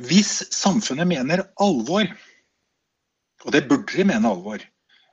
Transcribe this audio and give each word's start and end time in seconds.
Hvis 0.00 0.38
samfunnet 0.54 1.08
mener 1.08 1.42
alvor, 1.60 2.06
og 3.44 3.52
det 3.52 3.66
burde 3.68 3.96
de 3.96 4.06
mene 4.08 4.30
alvor, 4.30 4.62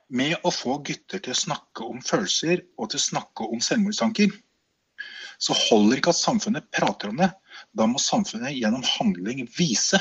med 0.08 0.38
å 0.46 0.52
få 0.54 0.78
gutter 0.80 1.20
til 1.20 1.34
å 1.34 1.40
snakke 1.42 1.84
om 1.84 2.00
følelser 2.04 2.62
og 2.78 2.88
til 2.88 3.00
å 3.00 3.06
snakke 3.10 3.48
om 3.52 3.60
selvmordstanker, 3.64 4.32
så 5.38 5.54
holder 5.68 6.00
ikke 6.00 6.14
at 6.14 6.18
samfunnet 6.18 6.70
prater 6.74 7.12
om 7.12 7.20
det. 7.20 7.28
Da 7.76 7.86
må 7.86 8.00
samfunnet 8.02 8.56
gjennom 8.56 8.86
handling 8.96 9.44
vise 9.58 10.00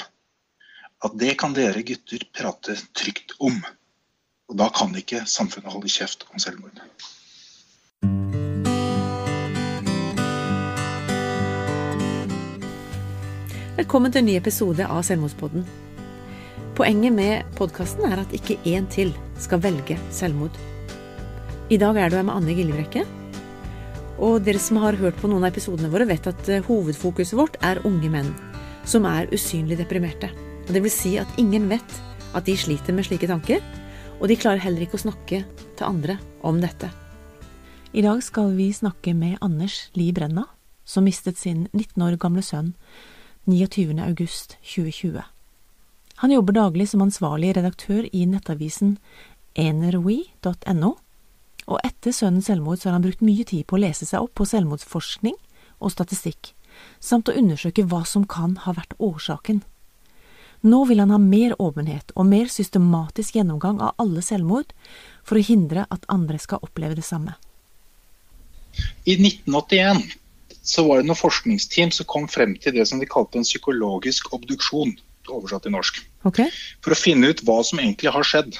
at 1.06 1.20
det 1.20 1.36
kan 1.42 1.54
dere 1.54 1.84
gutter 1.86 2.24
prate 2.34 2.78
trygt 2.98 3.36
om. 3.44 3.60
Og 4.48 4.58
da 4.58 4.72
kan 4.74 4.96
ikke 4.98 5.28
samfunnet 5.30 5.74
holde 5.74 5.92
kjeft 5.92 6.24
om 6.32 6.40
selvmord. 6.42 6.80
Velkommen 13.88 14.12
til 14.12 14.20
en 14.20 14.26
ny 14.28 14.34
episode 14.36 14.84
av 14.84 14.98
Selvmordspodden. 15.08 15.62
Poenget 16.76 17.14
med 17.16 17.54
podkasten 17.56 18.04
er 18.04 18.20
at 18.20 18.34
ikke 18.36 18.58
én 18.68 18.84
til 18.92 19.14
skal 19.40 19.62
velge 19.64 19.96
selvmord. 20.12 20.58
I 21.72 21.80
dag 21.80 21.96
er 21.96 22.12
du 22.12 22.18
her 22.18 22.28
med 22.28 22.36
Anne 22.36 22.58
Gillebrekke. 22.58 23.06
Og 24.20 24.44
dere 24.44 24.60
som 24.60 24.82
har 24.84 25.00
hørt 25.00 25.16
på 25.24 25.32
noen 25.32 25.48
av 25.48 25.54
episodene 25.54 25.88
våre, 25.88 26.10
vet 26.12 26.28
at 26.28 26.52
eh, 26.52 26.68
hovedfokuset 26.68 27.40
vårt 27.40 27.56
er 27.64 27.80
unge 27.88 28.12
menn 28.12 28.36
som 28.84 29.08
er 29.08 29.32
usynlig 29.32 29.80
deprimerte. 29.80 30.34
Det 30.68 30.84
vil 30.84 30.92
si 30.92 31.16
at 31.24 31.40
ingen 31.40 31.72
vet 31.72 32.00
at 32.36 32.44
de 32.44 32.60
sliter 32.60 32.92
med 32.92 33.08
slike 33.08 33.32
tanker, 33.32 33.64
og 34.20 34.28
de 34.28 34.36
klarer 34.36 34.68
heller 34.68 34.84
ikke 34.84 35.00
å 35.00 35.06
snakke 35.08 35.46
til 35.48 35.88
andre 35.88 36.20
om 36.44 36.60
dette. 36.60 36.92
I 37.96 38.04
dag 38.04 38.20
skal 38.20 38.52
vi 38.60 38.74
snakke 38.76 39.16
med 39.16 39.40
Anders 39.40 39.86
Li 39.96 40.12
Brenna, 40.12 40.50
som 40.84 41.08
mistet 41.08 41.40
sin 41.40 41.70
19 41.72 42.04
år 42.04 42.20
gamle 42.20 42.44
sønn 42.44 42.76
29. 43.48 44.00
august 44.00 44.58
2020. 44.62 45.22
Han 46.16 46.32
jobber 46.32 46.54
daglig 46.54 46.90
som 46.90 47.02
ansvarlig 47.02 47.54
redaktør 47.56 48.08
i 48.12 48.26
nettavisen 48.28 48.98
enerwe.no, 49.56 50.90
og 51.68 51.80
etter 51.88 52.12
sønnens 52.12 52.50
selvmord 52.52 52.82
så 52.82 52.90
har 52.90 52.98
han 52.98 53.06
brukt 53.06 53.24
mye 53.24 53.46
tid 53.48 53.64
på 53.68 53.78
å 53.78 53.82
lese 53.86 54.04
seg 54.10 54.26
opp 54.26 54.34
på 54.36 54.50
selvmordsforskning 54.52 55.38
og 55.80 55.94
statistikk, 55.96 56.52
samt 57.00 57.32
å 57.32 57.38
undersøke 57.40 57.88
hva 57.88 58.04
som 58.04 58.28
kan 58.28 58.60
ha 58.68 58.76
vært 58.76 58.98
årsaken. 59.00 59.64
Nå 60.68 60.84
vil 60.92 61.00
han 61.00 61.16
ha 61.16 61.22
mer 61.22 61.56
åpenhet 61.62 62.12
og 62.20 62.28
mer 62.28 62.52
systematisk 62.52 63.40
gjennomgang 63.40 63.80
av 63.80 63.96
alle 64.02 64.26
selvmord, 64.26 64.76
for 65.24 65.40
å 65.40 65.48
hindre 65.48 65.88
at 65.88 66.04
andre 66.12 66.40
skal 66.42 66.60
oppleve 66.68 67.00
det 67.00 67.08
samme. 67.08 67.40
I 69.08 69.16
1981 69.16 70.27
så 70.68 70.84
var 70.88 71.00
det 71.00 71.08
noen 71.08 71.20
forskningsteam 71.20 71.94
som 71.96 72.08
kom 72.10 72.26
frem 72.32 72.56
til 72.60 72.76
det 72.76 72.88
som 72.90 73.00
de 73.00 73.08
kalte 73.10 73.40
en 73.40 73.48
psykologisk 73.48 74.34
obduksjon. 74.36 74.98
oversatt 75.28 75.66
til 75.66 75.74
norsk. 75.76 75.98
Okay. 76.24 76.48
For 76.80 76.96
å 76.96 76.98
finne 77.00 77.28
ut 77.28 77.42
hva 77.44 77.58
som 77.68 77.82
egentlig 77.82 78.14
har 78.16 78.24
skjedd. 78.24 78.56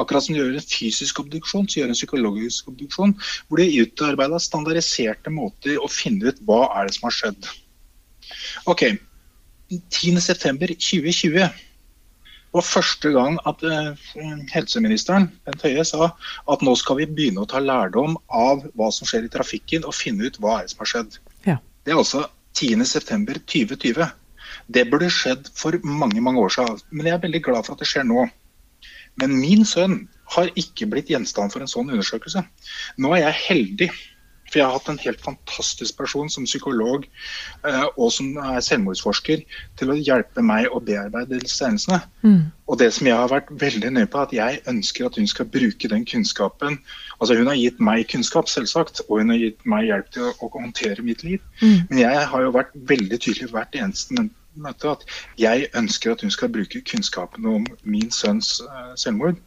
Akkurat 0.00 0.24
som 0.24 0.32
de 0.32 0.40
gjør 0.40 0.54
en 0.56 0.64
fysisk 0.64 1.20
obduksjon, 1.20 1.66
så 1.68 1.80
gjør 1.80 1.92
en 1.92 1.98
psykologisk 1.98 2.70
obduksjon. 2.72 3.12
Hvor 3.48 3.60
de 3.60 3.82
utarbeida 3.84 4.40
standardiserte 4.40 5.32
måter 5.32 5.76
å 5.76 5.90
finne 5.92 6.32
ut 6.32 6.40
hva 6.48 6.62
er 6.78 6.88
det 6.88 6.96
som 6.96 7.08
har 7.10 7.16
skjedd. 7.18 7.50
Ok, 8.72 8.86
10.9.2020 9.72 11.44
var 12.52 12.64
første 12.66 13.12
gang 13.14 13.38
at 13.48 13.62
uh, 13.64 13.92
helseministeren 14.52 15.30
Bent 15.46 15.64
Høie 15.64 15.84
sa 15.88 16.10
at 16.52 16.64
nå 16.64 16.74
skal 16.78 17.00
vi 17.00 17.08
begynne 17.08 17.44
å 17.44 17.48
ta 17.48 17.62
lærdom 17.62 18.18
av 18.28 18.66
hva 18.78 18.90
som 18.94 19.08
skjer 19.08 19.26
i 19.26 19.32
trafikken 19.32 19.86
og 19.88 19.96
finne 19.96 20.28
ut 20.28 20.38
hva 20.42 20.58
er 20.58 20.66
det 20.66 20.74
som 20.74 20.84
har 20.84 20.92
skjedd. 20.92 21.18
Ja. 21.48 21.56
Det 21.84 21.94
er 21.94 22.02
altså 22.02 22.26
10.9.2020. 22.60 24.04
Det 24.72 24.84
burde 24.90 25.10
skjedd 25.12 25.48
for 25.56 25.76
mange 25.86 26.20
mange 26.20 26.42
år 26.44 26.52
siden, 26.52 26.80
men 26.92 27.08
jeg 27.08 27.16
er 27.16 27.24
veldig 27.24 27.42
glad 27.48 27.66
for 27.66 27.74
at 27.74 27.82
det 27.82 27.88
skjer 27.88 28.06
nå. 28.08 28.26
Men 29.20 29.36
min 29.40 29.64
sønn 29.68 30.02
har 30.32 30.52
ikke 30.56 30.88
blitt 30.88 31.10
gjenstand 31.12 31.52
for 31.52 31.64
en 31.64 31.70
sånn 31.70 31.90
undersøkelse. 31.92 32.44
Nå 33.00 33.12
er 33.16 33.26
jeg 33.26 33.40
heldig 33.46 33.90
for 34.52 34.60
jeg 34.60 34.68
har 34.68 34.76
hatt 34.76 34.90
en 34.92 35.00
helt 35.00 35.22
fantastisk 35.24 35.96
person 35.96 36.28
som 36.30 36.44
psykolog 36.44 37.06
eh, 37.66 37.86
og 37.96 38.10
som 38.12 38.34
er 38.36 38.60
selvmordsforsker 38.64 39.44
til 39.80 39.92
å 39.92 39.96
hjelpe 39.96 40.44
meg 40.44 40.68
å 40.68 40.82
bearbeide 40.84 41.40
disse 41.40 41.64
hendelsene. 41.64 42.02
Mm. 42.20 42.50
Og 42.68 42.78
det 42.82 42.90
som 42.92 43.08
jeg 43.08 43.16
har 43.16 43.32
vært 43.32 43.48
veldig 43.62 43.94
nøye 43.96 44.10
på, 44.12 44.20
er 44.20 44.28
at 44.28 44.36
jeg 44.36 44.60
ønsker 44.74 45.08
at 45.08 45.16
hun 45.20 45.30
skal 45.30 45.48
bruke 45.52 45.90
den 45.92 46.04
kunnskapen 46.08 46.78
Altså 47.22 47.36
Hun 47.38 47.46
har 47.46 47.54
gitt 47.54 47.78
meg 47.78 48.08
kunnskap, 48.10 48.48
selvsagt, 48.50 49.00
og 49.08 49.20
hun 49.20 49.30
har 49.30 49.38
gitt 49.38 49.60
meg 49.68 49.86
hjelp 49.86 50.08
til 50.10 50.24
å, 50.26 50.32
å 50.42 50.48
håndtere 50.56 51.04
mitt 51.06 51.22
liv. 51.22 51.38
Mm. 51.60 51.84
Men 51.90 52.00
jeg 52.00 52.24
har 52.32 52.42
jo 52.42 52.54
vært 52.56 52.72
veldig 52.90 53.18
tydelig 53.22 53.52
hvert 53.52 53.78
eneste 53.78 54.26
møte 54.58 54.90
at 54.90 55.04
jeg 55.40 55.68
ønsker 55.78 56.12
at 56.12 56.24
hun 56.26 56.34
skal 56.34 56.50
bruke 56.52 56.82
kunnskapen 56.88 57.46
om 57.48 57.68
min 57.86 58.10
sønns 58.12 58.56
uh, 58.66 58.90
selvmord 58.98 59.38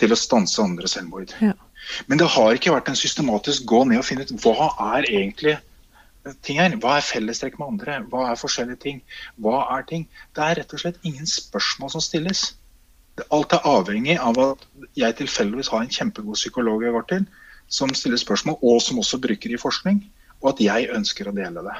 til 0.00 0.12
å 0.12 0.18
stanse 0.18 0.62
andre 0.62 0.90
selvmord. 0.90 1.32
Ja. 1.42 1.54
Men 2.08 2.20
det 2.20 2.30
har 2.34 2.56
ikke 2.56 2.72
vært 2.74 2.90
en 2.90 2.98
systematisk 2.98 3.66
gå 3.68 3.84
ned 3.88 4.00
og 4.00 4.06
finne 4.08 4.26
ut 4.26 4.34
hva 4.44 4.70
er 4.96 5.08
egentlig 5.10 5.58
ting 6.46 6.60
her. 6.60 6.74
Hva 6.80 6.98
er 6.98 7.06
fellestrekk 7.06 7.58
med 7.60 7.74
andre? 7.74 8.00
Hva 8.10 8.28
er 8.30 8.40
forskjellige 8.40 8.82
ting? 8.84 9.00
Hva 9.42 9.64
er 9.76 9.86
ting? 9.88 10.06
Det 10.36 10.44
er 10.44 10.60
rett 10.60 10.74
og 10.76 10.82
slett 10.82 11.00
ingen 11.04 11.28
spørsmål 11.28 11.94
som 11.94 12.04
stilles. 12.04 12.52
Alt 13.30 13.54
er 13.54 13.66
avhengig 13.68 14.16
av 14.18 14.38
at 14.42 14.64
jeg 14.98 15.18
tilfeldigvis 15.20 15.70
har 15.70 15.84
en 15.84 15.96
kjempegod 15.96 16.38
psykolog 16.38 16.82
jeg 16.82 16.94
går 16.96 17.08
til, 17.12 17.26
som 17.70 17.92
stiller 17.94 18.18
spørsmål, 18.20 18.58
og 18.62 18.80
som 18.82 18.98
også 18.98 19.20
bruker 19.22 19.54
i 19.54 19.60
forskning, 19.60 20.00
og 20.42 20.54
at 20.54 20.62
jeg 20.64 20.90
ønsker 20.94 21.30
å 21.30 21.34
dele 21.36 21.62
det. 21.64 21.76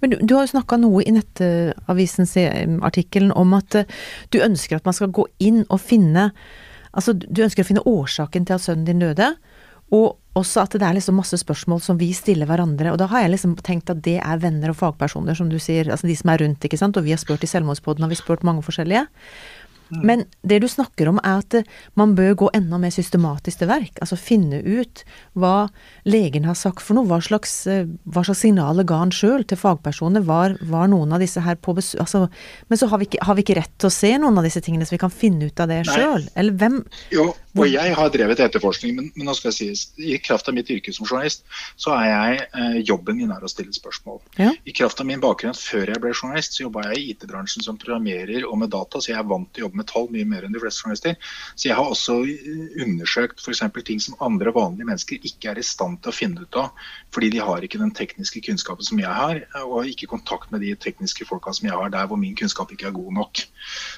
Men 0.00 0.12
du, 0.12 0.16
du 0.24 0.32
har 0.34 0.46
jo 0.46 0.54
snakka 0.54 0.78
noe 0.80 1.02
i 1.04 1.12
Nettavisens 1.12 2.32
eh, 2.40 2.64
artikkelen 2.86 3.34
om 3.36 3.52
at 3.58 3.76
uh, 3.76 3.98
du 4.32 4.40
ønsker 4.40 4.78
at 4.78 4.88
man 4.88 4.96
skal 4.96 5.12
gå 5.12 5.26
inn 5.44 5.66
og 5.68 5.82
finne 5.84 6.30
Altså, 6.96 7.14
du 7.16 7.42
ønsker 7.44 7.64
å 7.64 7.68
finne 7.68 7.84
årsaken 7.86 8.48
til 8.48 8.56
at 8.56 8.64
sønnen 8.64 8.86
din 8.88 9.02
døde, 9.04 9.34
og 9.94 10.16
også 10.36 10.64
at 10.64 10.74
det 10.74 10.84
er 10.84 10.96
liksom 10.96 11.16
masse 11.20 11.38
spørsmål 11.40 11.80
som 11.84 11.98
vi 12.00 12.08
stiller 12.16 12.48
hverandre. 12.48 12.90
Og 12.92 12.98
da 13.00 13.06
har 13.12 13.22
jeg 13.22 13.36
liksom 13.36 13.54
tenkt 13.64 13.92
at 13.92 14.02
det 14.04 14.18
er 14.18 14.40
venner 14.42 14.72
og 14.72 14.78
fagpersoner, 14.80 15.36
som 15.38 15.48
du 15.52 15.58
sier, 15.62 15.88
altså 15.92 16.08
de 16.10 16.16
som 16.18 16.32
er 16.32 16.42
rundt, 16.42 16.66
ikke 16.66 16.80
sant. 16.80 16.98
Og 16.98 17.06
vi 17.06 17.14
har 17.14 17.22
spurt 17.22 17.46
i 17.46 17.50
Selvmordspodden, 17.50 18.04
har 18.04 18.12
vi 18.12 18.18
spurt 18.18 18.44
mange 18.46 18.64
forskjellige. 18.66 19.06
Mm. 19.90 20.00
Men 20.06 20.24
det 20.42 20.60
du 20.62 20.68
snakker 20.70 21.10
om 21.10 21.20
er 21.22 21.42
at 21.42 21.54
eh, 21.54 21.68
man 21.98 22.14
bør 22.18 22.34
gå 22.42 22.50
enda 22.56 22.78
mer 22.82 22.94
systematisk 22.94 23.62
til 23.62 23.70
verk. 23.70 24.00
Altså 24.02 24.18
finne 24.18 24.60
ut 24.64 25.04
hva 25.38 25.68
legen 26.08 26.48
har 26.48 26.58
sagt 26.58 26.82
for 26.84 26.98
noe. 26.98 27.06
Hva 27.08 27.20
slags, 27.22 27.54
eh, 27.70 27.86
hva 28.10 28.24
slags 28.26 28.42
signaler 28.44 28.86
ga 28.88 29.00
han 29.04 29.14
sjøl 29.14 29.46
til 29.46 29.60
fagpersoner? 29.60 30.26
Var, 30.26 30.58
var, 30.66 30.90
noen 30.90 31.14
av 31.14 31.22
disse 31.22 31.42
her 31.44 31.58
på 31.60 31.76
besøk 31.76 32.02
altså, 32.02 32.26
Men 32.70 32.80
så 32.80 32.90
har 32.90 33.00
vi, 33.02 33.10
ikke, 33.10 33.22
har 33.26 33.38
vi, 33.38 33.46
ikke, 33.46 33.58
rett 33.60 33.74
til 33.78 33.90
å 33.90 33.94
se 33.94 34.12
noen 34.18 34.38
av 34.40 34.46
disse 34.46 34.62
tingene, 34.64 34.86
så 34.86 34.96
vi 34.96 35.02
kan 35.02 35.14
finne 35.14 35.50
ut 35.50 35.62
av 35.62 35.70
det 35.70 35.82
sjøl? 35.88 36.26
Eller 36.34 36.58
hvem 36.58 36.82
Jo, 37.14 37.30
og 37.56 37.68
jeg 37.70 37.94
har 37.96 38.10
drevet 38.12 38.40
etterforskning, 38.44 38.94
men, 38.96 39.08
men 39.16 39.28
nå 39.28 39.34
skal 39.36 39.52
jeg 39.52 39.76
si, 39.78 39.92
i 40.12 40.18
kraft 40.22 40.48
av 40.50 40.56
mitt 40.56 40.70
yrke 40.72 40.92
som 40.94 41.06
journalist, 41.06 41.44
så 41.80 41.94
er 41.96 42.06
jeg 42.08 42.40
eh, 42.46 42.78
jobben 42.88 43.16
min 43.18 43.32
er 43.32 43.44
å 43.44 43.50
stille 43.50 43.72
spørsmål. 43.74 44.20
Ja. 44.40 44.50
I 44.68 44.74
kraft 44.76 45.00
av 45.00 45.08
min 45.08 45.22
bakgrunn 45.22 45.56
før 45.56 45.92
jeg 45.92 46.02
ble 46.02 46.12
journalist, 46.12 46.56
så 46.56 46.66
jobba 46.66 46.86
jeg 46.90 47.00
i 47.00 47.06
IT-bransjen 47.14 47.64
som 47.64 47.78
programmerer 47.80 48.44
og 48.48 48.58
med 48.60 48.72
data, 48.74 49.00
så 49.00 49.12
jeg 49.12 49.20
er 49.20 49.30
vant 49.30 49.48
til 49.54 49.64
å 49.64 49.66
jobbe 49.66 49.80
med 49.80 49.88
tall 49.92 50.10
mye 50.12 50.28
mer 50.28 50.46
enn 50.46 50.56
de 50.56 50.62
fleste 50.62 50.84
journalister. 50.84 51.16
Så 51.54 51.70
jeg 51.70 51.78
har 51.78 51.92
også 51.94 52.18
undersøkt 52.84 53.42
f.eks. 53.42 53.64
ting 53.88 54.02
som 54.04 54.18
andre 54.26 54.52
vanlige 54.56 54.90
mennesker 54.90 55.30
ikke 55.30 55.54
er 55.54 55.62
i 55.62 55.66
stand 55.66 56.02
til 56.02 56.12
å 56.12 56.16
finne 56.16 56.44
ut 56.44 56.60
av, 56.60 56.84
fordi 57.14 57.32
de 57.36 57.42
har 57.46 57.64
ikke 57.64 57.80
den 57.80 57.94
tekniske 57.96 58.44
kunnskapen 58.50 58.86
som 58.86 59.00
jeg 59.00 59.12
har, 59.22 59.42
og 59.64 59.88
ikke 59.88 60.10
kontakt 60.12 60.52
med 60.52 60.64
de 60.66 60.74
tekniske 60.76 61.28
folka 61.28 61.54
som 61.56 61.70
jeg 61.70 61.78
har 61.78 61.92
der 61.94 62.10
hvor 62.10 62.20
min 62.20 62.36
kunnskap 62.36 62.72
ikke 62.74 62.90
er 62.90 62.96
god 62.96 63.16
nok. 63.22 63.42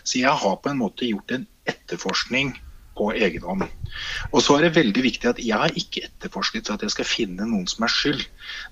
Så 0.04 0.22
jeg 0.22 0.34
har 0.44 0.56
på 0.62 0.70
en 0.70 0.80
måte 0.80 1.08
gjort 1.08 1.34
en 1.34 1.46
etterforskning 1.68 2.54
på 2.98 3.08
egen 3.14 3.44
hånd. 3.46 3.64
Og 4.32 4.42
så 4.44 4.56
er 4.56 4.66
det 4.66 4.76
veldig 4.76 5.04
viktig 5.04 5.30
at 5.30 5.40
jeg 5.42 5.56
har 5.56 5.74
ikke 5.78 6.04
etterforsket 6.08 6.68
så 6.68 6.76
at 6.76 6.84
jeg 6.84 6.94
skal 6.96 7.08
finne 7.08 7.46
noen 7.48 7.66
som 7.70 7.86
er 7.86 7.94
skyld. 7.94 8.24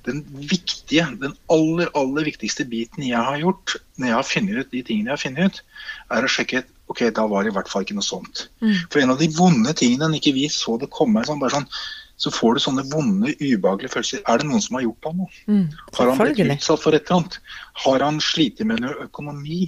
Den 0.08 0.24
viktige, 0.36 1.06
den 1.22 1.36
aller, 1.52 1.92
aller 1.98 2.26
viktigste 2.28 2.66
biten 2.68 3.06
jeg 3.06 3.22
har 3.30 3.38
gjort 3.42 3.78
når 3.96 4.10
jeg 4.10 4.16
har 4.18 4.30
funnet 4.30 4.58
ut 4.60 4.72
de 4.74 4.82
tingene 4.86 5.12
jeg 5.12 5.16
har 5.16 5.22
funnet 5.22 5.52
ut, 5.52 5.62
er 6.16 6.26
å 6.26 6.32
sjekke 6.32 6.64
ok, 6.92 7.06
da 7.14 7.26
var 7.30 7.44
det 7.44 7.52
i 7.52 7.56
hvert 7.56 7.70
fall 7.70 7.86
ikke 7.86 7.96
noe 7.96 8.06
sånt. 8.06 8.46
Mm. 8.62 8.74
For 8.92 9.02
en 9.02 9.14
av 9.14 9.22
de 9.22 9.30
vonde 9.34 9.72
tingene 9.78 10.10
når 10.10 10.20
ikke 10.20 10.36
vi 10.36 10.50
så 10.52 10.76
det 10.80 10.92
komme, 10.94 11.24
sånn, 11.26 11.40
bare 11.42 11.58
sånn, 11.58 11.70
så 12.16 12.32
får 12.32 12.56
du 12.56 12.62
sånne 12.64 12.84
vonde, 12.92 13.34
ubehagelige 13.40 13.92
følelser. 13.92 14.22
Er 14.24 14.40
det 14.40 14.48
noen 14.48 14.62
som 14.64 14.78
har 14.78 14.86
gjort 14.86 15.08
ham 15.08 15.18
noe? 15.24 15.40
Mm, 15.50 15.64
har 15.98 16.12
han 16.12 16.22
blitt 16.22 16.54
utsatt 16.56 16.84
for 16.84 16.96
et 16.96 17.04
eller 17.04 17.20
annet? 17.20 17.40
Har 17.84 18.04
han 18.06 18.22
slitt 18.24 18.62
med 18.64 18.80
noe 18.84 19.08
økonomi? 19.08 19.66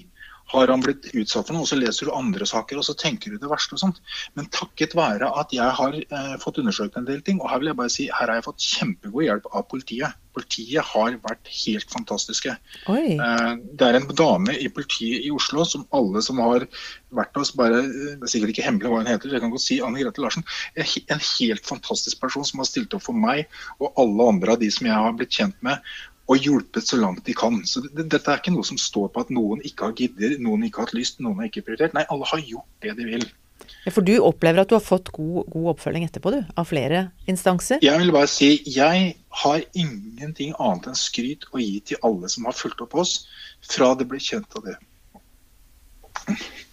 Har 0.48 0.70
han 0.72 0.80
blitt 0.80 1.10
utsatt 1.12 1.48
for 1.48 1.54
noe, 1.54 1.66
og 1.66 1.68
så 1.68 1.76
leser 1.76 2.08
du 2.08 2.14
andre 2.16 2.46
saker 2.48 2.80
og 2.80 2.86
så 2.86 2.94
tenker 2.96 3.34
du 3.34 3.40
det 3.40 3.50
verste. 3.50 3.76
og 3.76 3.82
sånt. 3.82 4.00
Men 4.38 4.48
takket 4.54 4.96
være 4.96 5.28
at 5.40 5.52
jeg 5.52 5.76
har 5.80 5.98
eh, 5.98 6.34
fått 6.40 6.60
undersøkt 6.62 6.96
en 6.96 7.08
del 7.08 7.20
ting, 7.24 7.42
og 7.42 7.50
her 7.52 7.60
vil 7.60 7.72
jeg 7.72 7.80
bare 7.82 7.92
si, 7.92 8.08
her 8.08 8.30
har 8.30 8.40
jeg 8.40 8.48
fått 8.48 8.64
kjempegod 8.64 9.26
hjelp 9.26 9.50
av 9.52 9.68
politiet. 9.68 10.16
Politiet 10.38 10.88
har 10.94 11.18
vært 11.24 11.52
helt 11.52 11.92
fantastiske. 11.92 12.56
Eh, 12.88 13.52
det 13.60 13.90
er 13.90 14.00
en 14.00 14.08
dame 14.16 14.56
i 14.56 14.72
politiet 14.72 15.28
i 15.28 15.32
Oslo 15.34 15.68
som 15.68 15.84
alle 15.92 16.24
som 16.24 16.40
har 16.40 16.64
vært 17.12 17.36
hos 17.36 17.52
bare, 17.56 17.82
Det 17.84 18.24
er 18.24 18.32
sikkert 18.32 18.56
ikke 18.56 18.68
hemmelig 18.70 18.92
hva 18.92 19.02
hun 19.02 19.12
heter, 19.12 19.32
jeg 19.32 19.44
kan 19.44 19.52
godt 19.52 19.66
si 19.66 19.82
Anne 19.84 20.00
Grete 20.00 20.24
Larsen. 20.24 20.48
En 20.80 21.24
helt 21.24 21.66
fantastisk 21.68 22.24
person 22.24 22.46
som 22.48 22.64
har 22.64 22.70
stilt 22.70 22.96
opp 22.96 23.04
for 23.04 23.16
meg 23.16 23.44
og 23.82 23.92
alle 24.00 24.32
andre 24.32 24.56
av 24.56 24.62
de 24.64 24.72
som 24.72 24.88
jeg 24.88 24.96
har 24.96 25.16
blitt 25.18 25.36
kjent 25.36 25.60
med 25.64 25.84
og 26.28 26.44
hjulpet 26.44 26.84
så 26.84 26.98
langt 27.00 27.24
de 27.24 27.34
kan. 27.36 27.62
Så 27.66 27.82
det, 27.86 28.08
Dette 28.12 28.30
er 28.30 28.40
ikke 28.42 28.52
noe 28.52 28.66
som 28.66 28.78
står 28.80 29.08
på 29.14 29.24
at 29.24 29.30
noen 29.32 29.62
ikke 29.64 29.88
har 29.88 29.96
giddet, 29.96 30.38
noen 30.44 30.66
ikke 30.66 30.82
har 30.82 30.90
hatt 30.90 30.98
lyst, 30.98 31.22
noen 31.24 31.40
har 31.40 31.48
ikke 31.48 31.64
prioritert. 31.64 31.96
Nei, 31.96 32.04
alle 32.12 32.28
har 32.28 32.42
gjort 32.44 32.84
det 32.84 32.96
de 32.98 33.06
vil. 33.08 33.24
Ja, 33.84 33.92
For 33.94 34.04
du 34.04 34.14
opplever 34.20 34.62
at 34.62 34.70
du 34.70 34.76
har 34.76 34.84
fått 34.84 35.08
god, 35.14 35.48
god 35.48 35.70
oppfølging 35.72 36.04
etterpå, 36.04 36.32
du? 36.34 36.42
Av 36.60 36.68
flere 36.68 37.08
instanser? 37.30 37.80
Jeg 37.84 38.02
vil 38.02 38.12
bare 38.14 38.28
si 38.30 38.50
jeg 38.68 39.14
har 39.42 39.64
ingenting 39.72 40.52
annet 40.58 40.90
enn 40.90 40.98
skryt 40.98 41.48
å 41.52 41.62
gi 41.62 41.78
til 41.90 42.00
alle 42.06 42.30
som 42.32 42.48
har 42.48 42.56
fulgt 42.56 42.82
opp 42.84 42.96
oss 43.00 43.22
fra 43.64 43.94
det 43.98 44.08
ble 44.10 44.20
kjent 44.22 44.52
av 44.58 44.68
det 44.68 44.76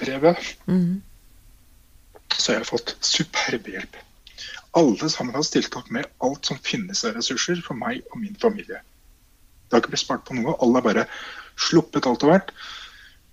brevet. 0.02 0.42
Mhm. 0.68 1.02
Så 2.36 2.52
har 2.52 2.60
jeg 2.60 2.68
fått 2.74 2.96
superb 3.00 3.70
hjelp. 3.72 3.96
Alle 4.76 5.10
sammen 5.10 5.36
har 5.38 5.46
stilt 5.48 5.76
opp 5.80 5.88
med 5.90 6.10
alt 6.20 6.46
som 6.46 6.60
finnes 6.60 7.06
av 7.08 7.16
ressurser 7.16 7.62
for 7.64 7.80
meg 7.80 8.04
og 8.12 8.20
min 8.20 8.36
familie. 8.42 8.82
Det 9.66 9.76
har 9.76 9.84
ikke 9.84 9.96
blitt 9.96 10.06
spart 10.06 10.26
på 10.28 10.38
noe. 10.38 10.56
Alle 10.62 10.80
har 10.80 10.86
bare 10.86 11.06
sluppet 11.58 12.08
alt 12.10 12.24
og 12.26 12.32
hvert. 12.32 12.56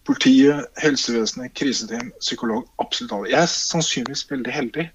Politiet, 0.08 0.66
helsevesenet, 0.82 1.54
kriseteam, 1.58 2.10
psykolog. 2.20 2.66
Absolutt 2.82 3.14
alle. 3.14 3.30
Jeg 3.30 3.42
er 3.44 3.52
sannsynligvis 3.52 4.26
veldig 4.30 4.54
heldig, 4.54 4.88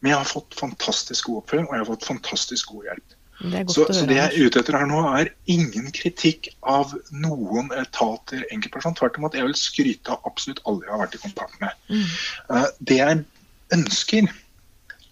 men 0.00 0.12
jeg 0.12 0.18
har 0.18 0.28
fått 0.28 0.58
fantastisk 0.58 1.30
god 1.30 1.44
oppfølging 1.44 1.68
og 1.68 1.76
jeg 1.76 1.84
har 1.84 1.90
fått 1.92 2.08
fantastisk 2.08 2.72
god 2.74 2.90
hjelp. 2.90 3.16
Det 3.40 3.62
Så, 3.72 3.86
så 3.88 4.04
det 4.04 4.18
jeg 4.18 4.26
er 4.26 4.46
ute 4.50 4.60
etter 4.60 4.76
her 4.76 4.88
nå, 4.88 5.00
er 5.16 5.30
ingen 5.48 5.86
kritikk 5.96 6.50
av 6.68 6.92
noen 7.14 7.70
etater, 7.72 8.42
enkeltperson. 8.52 8.96
Tvert 8.98 9.16
imot, 9.16 9.36
jeg 9.38 9.48
vil 9.48 9.56
skryte 9.56 10.12
av 10.12 10.26
absolutt 10.28 10.60
alle 10.68 10.84
jeg 10.84 10.92
har 10.92 11.02
vært 11.06 11.16
i 11.16 11.22
kontakt 11.22 11.60
med. 11.62 11.78
Mm. 11.88 12.08
Eh, 12.56 12.66
Det 12.90 12.98
jeg 12.98 13.22
ønsker, 13.78 14.28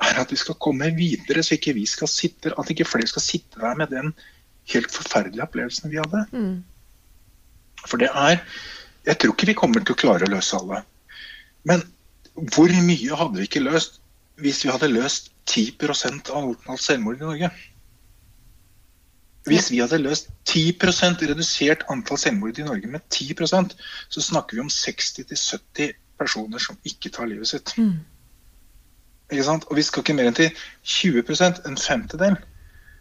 er 0.09 0.21
at 0.21 0.31
vi 0.31 0.39
skal 0.39 0.59
komme 0.63 0.91
videre, 0.95 1.43
så 1.43 1.57
ikke 1.57 1.75
vi 1.79 1.87
skal 1.89 2.11
sitte, 2.11 2.53
at 2.53 2.71
ikke 2.71 2.87
flere 2.87 3.09
skal 3.11 3.25
sitte 3.25 3.63
der 3.63 3.81
med 3.81 3.91
den 3.95 4.13
helt 4.73 4.91
forferdelige 4.93 5.45
opplevelsene 5.45 5.93
vi 5.93 6.01
hadde. 6.01 6.25
Mm. 6.33 6.65
For 7.87 8.01
det 8.01 8.11
er 8.15 8.43
Jeg 9.07 9.19
tror 9.19 9.33
ikke 9.33 9.47
vi 9.49 9.57
kommer 9.57 9.81
til 9.81 9.95
å 9.95 10.01
klare 10.03 10.27
å 10.27 10.29
løse 10.29 10.59
alle. 10.59 10.83
Men 11.65 11.81
hvor 12.53 12.69
mye 12.69 13.19
hadde 13.21 13.39
vi 13.39 13.47
ikke 13.47 13.65
løst 13.65 14.03
hvis 14.43 14.61
vi 14.67 14.71
hadde 14.71 14.91
løst 14.91 15.31
10% 15.49 16.29
av 16.35 16.51
alt 16.69 16.83
selvmord 16.83 17.17
i 17.17 17.25
Norge? 17.25 17.49
Hvis 19.49 19.71
vi 19.73 19.81
hadde 19.81 20.03
løst 20.03 20.29
10% 20.51 21.25
redusert 21.31 21.87
antall 21.89 22.21
selvmord 22.21 22.61
i 22.61 22.67
Norge 22.67 22.91
med 22.91 23.07
10% 23.09 23.75
så 24.13 24.25
snakker 24.29 24.59
vi 24.59 24.67
om 24.67 24.71
60-70 24.73 25.97
personer 26.19 26.63
som 26.63 26.77
ikke 26.85 27.11
tar 27.15 27.31
livet 27.31 27.49
sitt. 27.49 27.73
Mm. 27.79 27.97
Ikke 29.33 29.47
sant? 29.47 29.67
Og 29.71 29.79
vi 29.79 29.87
skal 29.87 30.05
ikke 30.05 30.17
mer 30.19 30.29
enn 30.29 30.37
til 30.37 30.53
20% 30.85 31.65
en 31.69 31.81
femtedel. 31.81 32.39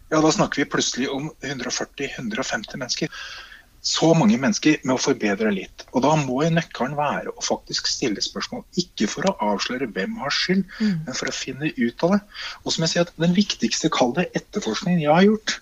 Ja, 0.08 0.22
da 0.24 0.30
snakker 0.32 0.62
vi 0.62 0.70
plutselig 0.72 1.10
om 1.12 1.28
140-150 1.44 2.80
mennesker. 2.80 3.12
Så 3.84 4.08
mange 4.18 4.38
mennesker 4.40 4.80
med 4.82 4.96
å 4.96 5.00
forbedre 5.00 5.52
litt. 5.54 5.84
Og 5.92 6.02
da 6.02 6.14
må 6.18 6.40
jo 6.42 6.50
nøkkelen 6.56 6.96
være 6.98 7.30
å 7.30 7.44
faktisk 7.44 7.86
stille 7.86 8.22
spørsmål. 8.24 8.64
Ikke 8.80 9.06
for 9.10 9.28
å 9.28 9.36
avsløre 9.52 9.86
hvem 9.94 10.16
har 10.18 10.34
skyld, 10.34 10.64
Mm. 10.80 11.04
men 11.06 11.14
for 11.14 11.30
å 11.30 11.36
finne 11.36 11.70
ut 11.76 12.02
av 12.02 12.16
det. 12.16 12.20
Og 12.64 12.72
som 12.72 12.82
jeg 12.82 12.90
sier, 12.90 13.06
at 13.06 13.12
den 13.16 13.34
viktigste 13.36 13.90
kall 13.90 14.12
det 14.14 14.30
etterforskningen 14.34 15.00
jeg 15.04 15.14
har 15.14 15.28
gjort, 15.28 15.60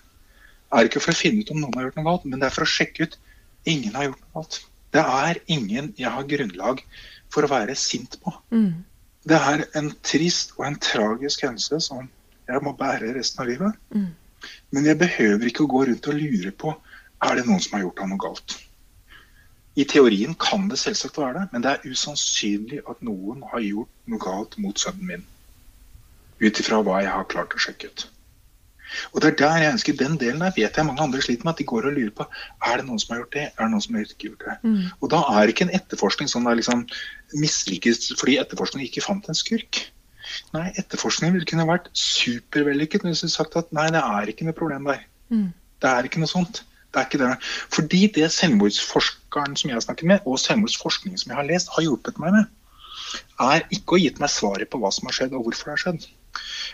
er 0.73 0.89
ikke 0.89 1.01
for 1.01 1.11
å 1.11 1.21
finne 1.21 1.43
ut 1.43 1.51
om 1.51 1.61
noen 1.61 1.75
har 1.75 1.83
gjort 1.87 1.95
noe 1.99 2.09
galt, 2.09 2.25
men 2.25 2.39
det 2.39 2.47
er 2.47 2.55
for 2.55 2.65
å 2.65 2.73
sjekke 2.73 3.03
ut 3.03 3.17
ingen 3.65 3.93
har 3.95 4.09
gjort 4.09 4.21
noe 4.21 4.33
galt. 4.41 4.61
Det 4.91 5.03
er 5.03 5.39
ingen 5.47 5.93
jeg 5.97 6.09
har 6.09 6.23
grunnlag 6.23 6.83
for 7.29 7.43
å 7.43 7.51
være 7.51 7.75
sint 7.75 8.17
på. 8.23 8.33
Mm. 8.51 8.83
Det 9.27 9.35
er 9.37 9.65
en 9.75 9.91
trist 10.01 10.53
og 10.57 10.65
en 10.65 10.79
tragisk 10.79 11.43
hendelse 11.43 11.81
som 11.83 12.09
jeg 12.47 12.63
må 12.63 12.73
bære 12.77 13.13
resten 13.15 13.43
av 13.43 13.49
livet. 13.51 13.75
Mm. 13.93 14.15
Men 14.75 14.87
jeg 14.89 14.99
behøver 15.01 15.49
ikke 15.49 15.65
å 15.65 15.71
gå 15.71 15.85
rundt 15.89 16.09
og 16.11 16.19
lure 16.19 16.53
på 16.63 16.73
er 17.25 17.37
det 17.37 17.45
noen 17.47 17.61
som 17.63 17.77
har 17.77 17.85
gjort 17.85 18.03
noe 18.09 18.21
galt. 18.21 18.57
I 19.77 19.85
teorien 19.85 20.33
kan 20.41 20.67
det 20.71 20.79
selvsagt 20.81 21.19
være 21.21 21.39
det, 21.39 21.47
men 21.53 21.63
det 21.63 21.71
er 21.71 21.89
usannsynlig 21.93 22.81
at 22.89 23.01
noen 23.05 23.43
har 23.51 23.61
gjort 23.61 23.91
noe 24.09 24.21
galt 24.21 24.57
mot 24.61 24.77
sønnen 24.81 25.09
min. 25.11 25.25
Ut 26.41 26.61
ifra 26.61 26.81
hva 26.85 27.01
jeg 27.03 27.13
har 27.13 27.27
klart 27.29 27.53
å 27.53 27.61
sjekke 27.61 27.91
ut. 27.91 28.07
Og 29.11 29.21
det 29.21 29.29
er 29.29 29.37
der 29.41 29.57
jeg 29.61 29.73
ønsker 29.75 29.97
Den 29.99 30.15
delen 30.19 30.39
der 30.43 30.53
vet 30.55 30.77
jeg 30.79 30.87
mange 30.87 31.03
andre 31.03 31.21
sliter 31.21 31.43
med. 31.43 31.55
At 31.55 31.61
de 31.61 31.67
går 31.67 31.89
og 31.89 31.97
lurer 31.97 32.13
på 32.15 32.25
er 32.69 32.79
det 32.79 32.87
noen 32.87 33.01
som 33.03 33.13
har 33.13 33.21
gjort 33.23 33.35
det, 33.35 33.45
er 33.49 33.65
det 33.65 33.71
noen 33.73 33.83
som 33.83 33.97
har 33.97 34.07
ikke 34.07 34.29
gjort 34.29 34.45
det. 34.45 34.55
Mm. 34.63 34.81
Og 35.01 35.11
da 35.13 35.21
er 35.35 35.51
ikke 35.51 35.67
en 35.67 35.75
etterforskning 35.75 36.31
sånn 36.31 36.47
der 36.47 36.59
liksom 36.59 36.85
mislykkes 37.35 38.13
fordi 38.15 38.39
etterforskningen 38.41 38.87
ikke 38.87 39.05
fant 39.05 39.27
en 39.27 39.37
skurk. 39.37 39.81
Nei, 40.55 40.67
etterforskningen 40.79 41.35
ville 41.37 41.49
kunne 41.49 41.67
vært 41.69 41.89
supervellykket 41.97 43.05
hvis 43.07 43.23
vi 43.25 43.31
sagt 43.33 43.57
at 43.59 43.71
nei, 43.75 43.87
det 43.93 44.01
er 44.01 44.31
ikke 44.31 44.47
noe 44.47 44.57
problem 44.57 44.89
der. 44.89 45.05
Mm. 45.33 45.49
Det 45.81 45.91
er 45.91 46.09
ikke 46.09 46.21
noe 46.23 46.31
sånt. 46.31 46.63
Det 46.91 47.01
er 47.01 47.09
ikke 47.09 47.21
det. 47.21 47.33
Fordi 47.73 48.03
det 48.15 48.29
selvmordsforskeren 48.33 49.57
som 49.59 49.69
jeg 49.69 49.77
har 49.77 49.85
snakket 49.85 50.11
med, 50.13 50.29
og 50.29 50.39
selvmordsforskningen 50.41 51.19
som 51.21 51.33
jeg 51.33 51.39
har 51.39 51.49
lest, 51.49 51.73
har 51.75 51.85
hjulpet 51.85 52.21
meg 52.23 52.35
med, 52.37 52.53
er 53.43 53.65
ikke 53.73 53.97
å 53.97 53.99
gitt 54.01 54.21
meg 54.21 54.31
svaret 54.33 54.69
på 54.71 54.79
hva 54.81 54.91
som 54.93 55.07
har 55.07 55.15
skjedd 55.15 55.35
og 55.37 55.47
hvorfor 55.47 55.69
det 55.69 55.75
har 55.75 55.83
skjedd. 55.83 56.07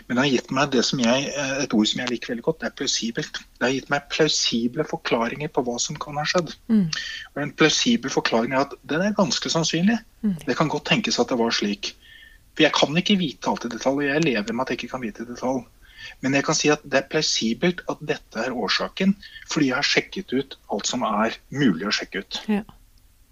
Men 0.06 0.16
det 0.16 0.22
har 0.24 0.30
gitt 0.32 0.52
meg 0.54 0.72
det 0.74 0.82
som 0.84 1.00
jeg, 1.00 1.26
eh, 1.30 1.52
et 1.64 1.74
ord 1.76 1.88
som 1.88 2.00
jeg 2.02 2.10
liker 2.10 2.32
veldig 2.32 2.44
godt, 2.44 2.60
det 2.60 2.68
er 2.68 2.76
plausibelt. 2.80 3.40
Det 3.58 3.66
har 3.66 3.74
gitt 3.74 3.90
meg 3.92 4.08
plausible 4.12 4.86
forklaringer 4.88 5.52
på 5.54 5.64
hva 5.66 5.76
som 5.80 5.98
kan 6.00 6.18
ha 6.20 6.24
skjedd. 6.28 6.54
Mm. 6.72 6.86
Og 7.34 7.42
en 7.42 7.54
plausibel 7.60 8.12
forklaring 8.12 8.54
er 8.54 8.66
at 8.66 8.74
den 8.90 9.04
er 9.04 9.16
ganske 9.16 9.52
sannsynlig. 9.52 9.98
Mm. 10.24 10.36
Det 10.46 10.56
kan 10.58 10.72
godt 10.72 10.88
tenkes 10.90 11.20
at 11.20 11.32
det 11.32 11.40
var 11.40 11.54
slik. 11.54 11.94
For 12.54 12.66
jeg 12.66 12.74
kan 12.76 13.00
ikke 13.00 13.18
vite 13.20 13.50
alt 13.50 13.66
i 13.66 13.72
detalj, 13.72 14.02
og 14.02 14.08
jeg 14.08 14.26
lever 14.26 14.52
med 14.52 14.64
at 14.64 14.72
jeg 14.72 14.82
ikke 14.82 14.92
kan 14.94 15.02
vite 15.04 15.24
i 15.24 15.30
detalj. 15.32 15.64
Men 16.22 16.36
jeg 16.36 16.44
kan 16.46 16.56
si 16.56 16.70
at 16.72 16.84
det 16.84 17.00
er 17.00 17.10
plausibelt 17.10 17.82
at 17.90 18.00
dette 18.04 18.40
er 18.40 18.54
årsaken, 18.54 19.16
fordi 19.50 19.70
jeg 19.70 19.78
har 19.78 19.90
sjekket 19.90 20.34
ut 20.36 20.56
alt 20.72 20.88
som 20.88 21.04
er 21.08 21.36
mulig 21.54 21.88
å 21.88 21.94
sjekke 21.94 22.24
ut. 22.24 22.40
Ja. 22.52 22.64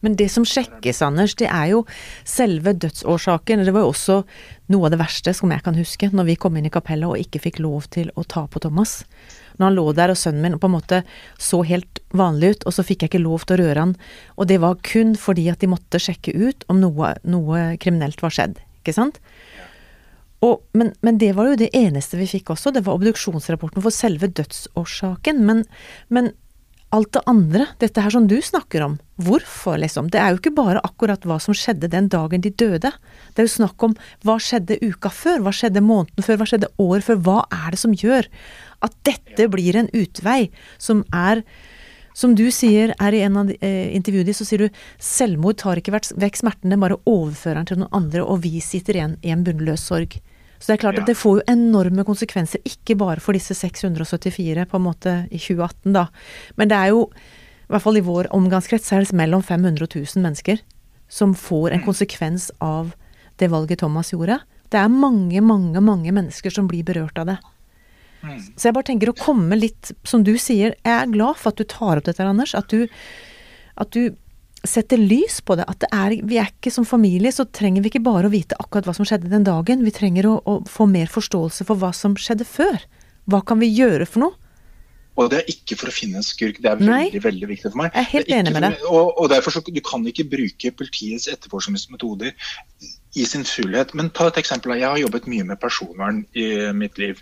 Men 0.03 0.17
det 0.19 0.33
som 0.35 0.43
sjekkes, 0.49 0.99
Anders, 1.07 1.37
det 1.39 1.47
er 1.47 1.69
jo 1.71 1.85
selve 2.27 2.73
dødsårsaken. 2.75 3.63
Det 3.63 3.75
var 3.75 3.85
jo 3.85 3.93
også 3.93 4.17
noe 4.75 4.89
av 4.89 4.95
det 4.95 4.99
verste 4.99 5.35
som 5.37 5.53
jeg 5.55 5.63
kan 5.63 5.79
huske, 5.79 6.09
når 6.11 6.27
vi 6.33 6.39
kom 6.43 6.59
inn 6.59 6.67
i 6.67 6.73
kapellet 6.75 7.07
og 7.07 7.23
ikke 7.23 7.45
fikk 7.45 7.61
lov 7.63 7.87
til 7.95 8.11
å 8.19 8.25
ta 8.27 8.49
på 8.51 8.65
Thomas. 8.65 9.03
Når 9.61 9.69
han 9.69 9.77
lå 9.79 9.85
der 9.95 10.11
og 10.11 10.19
sønnen 10.19 10.43
min 10.43 10.59
på 10.59 10.67
en 10.67 10.75
måte 10.75 11.03
så 11.39 11.63
helt 11.69 12.03
vanlig 12.19 12.57
ut, 12.57 12.67
og 12.67 12.75
så 12.75 12.83
fikk 12.89 13.05
jeg 13.05 13.13
ikke 13.13 13.23
lov 13.23 13.47
til 13.47 13.61
å 13.61 13.63
røre 13.63 13.87
han. 13.87 13.95
Og 14.35 14.51
det 14.51 14.59
var 14.65 14.81
kun 14.83 15.15
fordi 15.15 15.47
at 15.53 15.63
de 15.63 15.71
måtte 15.71 16.03
sjekke 16.03 16.35
ut 16.35 16.67
om 16.73 16.83
noe, 16.83 17.15
noe 17.23 17.65
kriminelt 17.79 18.27
var 18.27 18.35
skjedd, 18.35 18.59
ikke 18.83 18.97
sant? 18.97 19.23
Og, 20.43 20.65
men, 20.75 20.91
men 21.07 21.19
det 21.23 21.33
var 21.39 21.53
jo 21.53 21.59
det 21.61 21.71
eneste 21.77 22.19
vi 22.19 22.27
fikk 22.27 22.51
også, 22.53 22.75
det 22.75 22.83
var 22.87 22.99
obduksjonsrapporten 22.99 23.83
for 23.85 23.95
selve 23.95 24.27
dødsårsaken. 24.35 25.45
Men, 25.47 25.63
men 26.11 26.33
alt 26.93 27.13
det 27.15 27.23
andre, 27.31 27.67
dette 27.81 28.03
her 28.05 28.13
som 28.13 28.27
du 28.29 28.35
snakker 28.45 28.83
om, 28.85 28.99
hvorfor 29.23 29.79
liksom? 29.81 30.11
Det 30.13 30.21
er 30.21 30.33
jo 30.33 30.41
ikke 30.41 30.55
bare 30.59 30.83
akkurat 30.85 31.23
hva 31.29 31.39
som 31.41 31.57
skjedde 31.57 31.89
den 31.93 32.11
dagen 32.13 32.43
de 32.45 32.51
døde. 32.51 32.91
Det 33.33 33.41
er 33.41 33.49
jo 33.49 33.55
snakk 33.55 33.87
om 33.87 33.95
hva 34.27 34.37
skjedde 34.43 34.81
uka 34.83 35.13
før, 35.15 35.41
hva 35.47 35.55
skjedde 35.57 35.85
måneden 35.85 36.27
før, 36.27 36.41
hva 36.43 36.49
skjedde 36.51 36.73
året 36.83 37.07
før. 37.07 37.23
Hva 37.25 37.39
er 37.55 37.73
det 37.73 37.81
som 37.81 37.97
gjør 37.97 38.29
at 38.85 38.99
dette 39.09 39.49
blir 39.53 39.79
en 39.79 39.89
utvei 39.95 40.51
som 40.83 41.05
er 41.15 41.47
som 42.15 42.35
du 42.37 42.45
sier, 42.53 42.95
er 43.01 43.15
i 43.17 43.23
en 43.25 43.37
av 43.41 43.51
eh, 43.61 43.95
intervjuene 43.97 44.29
dine, 44.29 44.37
så 44.37 44.45
sier 44.49 44.67
du 44.67 44.83
selvmord 45.03 45.59
tar 45.63 45.81
ikke 45.81 45.95
vekk 45.97 46.37
smerten, 46.37 46.71
den 46.73 46.81
bare 46.83 46.99
overfører 47.09 47.63
den 47.63 47.71
til 47.71 47.81
noen 47.83 47.97
andre, 48.03 48.25
og 48.25 48.43
vi 48.45 48.61
sitter 48.61 48.99
igjen 48.99 49.17
i 49.23 49.33
en 49.35 49.45
bunnløs 49.47 49.87
sorg. 49.89 50.19
Så 50.63 50.71
det 50.71 50.75
er 50.77 50.83
klart 50.85 50.99
Ja. 51.01 51.03
at 51.03 51.07
det 51.11 51.17
får 51.19 51.41
jo 51.41 51.47
enorme 51.51 52.05
konsekvenser, 52.07 52.61
ikke 52.65 52.97
bare 52.97 53.21
for 53.21 53.33
disse 53.33 53.55
674 53.57 54.67
på 54.71 54.77
en 54.79 54.85
måte 54.87 55.15
i 55.33 55.39
2018, 55.39 55.93
da. 55.93 56.07
Men 56.57 56.69
det 56.69 56.77
er 56.79 56.89
jo, 56.93 57.09
i 57.09 57.73
hvert 57.73 57.83
fall 57.83 57.97
i 57.97 58.05
vår 58.07 58.29
omgangskrets, 58.31 58.93
er 58.93 59.01
det 59.03 59.13
mellom 59.13 59.43
500 59.43 59.83
og 59.83 59.89
1000 59.91 60.23
mennesker 60.23 60.61
som 61.09 61.35
får 61.35 61.73
en 61.73 61.83
konsekvens 61.85 62.51
av 62.61 62.95
det 63.39 63.51
valget 63.51 63.81
Thomas 63.81 64.13
gjorde. 64.13 64.39
Det 64.71 64.79
er 64.81 64.89
mange, 64.89 65.41
mange, 65.43 65.81
mange 65.81 66.13
mennesker 66.13 66.51
som 66.51 66.69
blir 66.69 66.85
berørt 66.85 67.19
av 67.19 67.27
det. 67.27 67.39
Mm. 68.23 68.41
Så 68.57 68.69
jeg 68.69 68.77
bare 68.77 68.89
tenker 68.89 69.11
å 69.11 69.19
komme 69.19 69.59
litt, 69.59 69.93
som 70.09 70.25
du 70.27 70.35
sier, 70.41 70.77
jeg 70.79 70.95
er 70.95 71.13
glad 71.13 71.41
for 71.41 71.53
at 71.53 71.61
du 71.61 71.67
tar 71.69 72.01
opp 72.01 72.09
dette, 72.09 72.27
Anders. 72.27 72.55
At 72.59 72.71
du, 72.73 72.87
at 73.83 73.95
du 73.95 74.15
setter 74.63 75.01
lys 75.01 75.41
på 75.43 75.57
det. 75.59 75.67
At 75.71 75.83
det 75.83 75.91
er, 75.95 76.17
vi 76.29 76.39
er 76.41 76.53
ikke 76.53 76.73
som 76.75 76.87
familie, 76.89 77.33
så 77.35 77.47
trenger 77.51 77.83
vi 77.83 77.93
ikke 77.93 78.05
bare 78.07 78.29
å 78.29 78.33
vite 78.33 78.59
akkurat 78.63 78.87
hva 78.89 78.95
som 78.97 79.09
skjedde 79.09 79.33
den 79.33 79.47
dagen. 79.49 79.83
Vi 79.87 79.95
trenger 79.95 80.29
å, 80.31 80.37
å 80.47 80.61
få 80.71 80.87
mer 80.91 81.11
forståelse 81.11 81.67
for 81.69 81.81
hva 81.83 81.93
som 81.97 82.15
skjedde 82.19 82.47
før. 82.49 82.79
Hva 83.31 83.43
kan 83.47 83.61
vi 83.63 83.71
gjøre 83.73 84.07
for 84.09 84.27
noe? 84.27 84.39
Og 85.21 85.29
det 85.29 85.43
er 85.43 85.51
ikke 85.53 85.77
for 85.77 85.91
å 85.91 85.93
finne 85.93 86.23
en 86.23 86.25
skurk, 86.25 86.63
det 86.65 86.71
er 86.71 86.81
Nei. 86.81 87.03
veldig 87.11 87.21
veldig 87.27 87.49
viktig 87.51 87.69
for 87.69 87.83
meg. 87.83 87.91
Jeg 87.93 88.01
er 88.01 88.11
helt 88.15 88.31
er 88.31 88.39
enig 88.39 88.55
med 88.55 88.65
deg. 88.65 88.85
Og, 88.89 89.11
og 89.21 89.29
derfor 89.29 89.53
så, 89.53 89.61
Du 89.67 89.83
kan 89.85 90.07
ikke 90.09 90.25
bruke 90.31 90.73
politiets 90.79 91.29
etterforskningsmetoder 91.29 92.33
i 93.15 93.25
sin 93.29 93.45
fullhet. 93.45 93.95
Men 93.95 94.11
ta 94.11 94.29
et 94.31 94.39
eksempel. 94.41 94.77
Jeg 94.79 94.89
har 94.89 95.01
jobbet 95.03 95.29
mye 95.31 95.47
med 95.49 95.61
personvern 95.61 96.23
i 96.39 96.47
mitt 96.77 97.01
liv. 97.01 97.21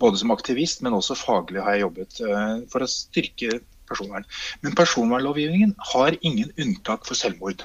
Både 0.00 0.20
som 0.20 0.32
aktivist, 0.34 0.82
men 0.82 0.96
også 0.96 1.18
faglig 1.18 1.64
har 1.64 1.76
jeg 1.76 1.86
jobbet 1.86 2.22
eh, 2.24 2.54
for 2.72 2.84
å 2.84 2.92
styrke 2.92 3.60
personvern. 3.88 4.24
Men 4.62 4.76
personvernlovgivningen 4.78 5.76
har 5.92 6.16
ingen 6.20 6.52
unntak 6.60 7.06
for 7.08 7.18
selvmord. 7.18 7.64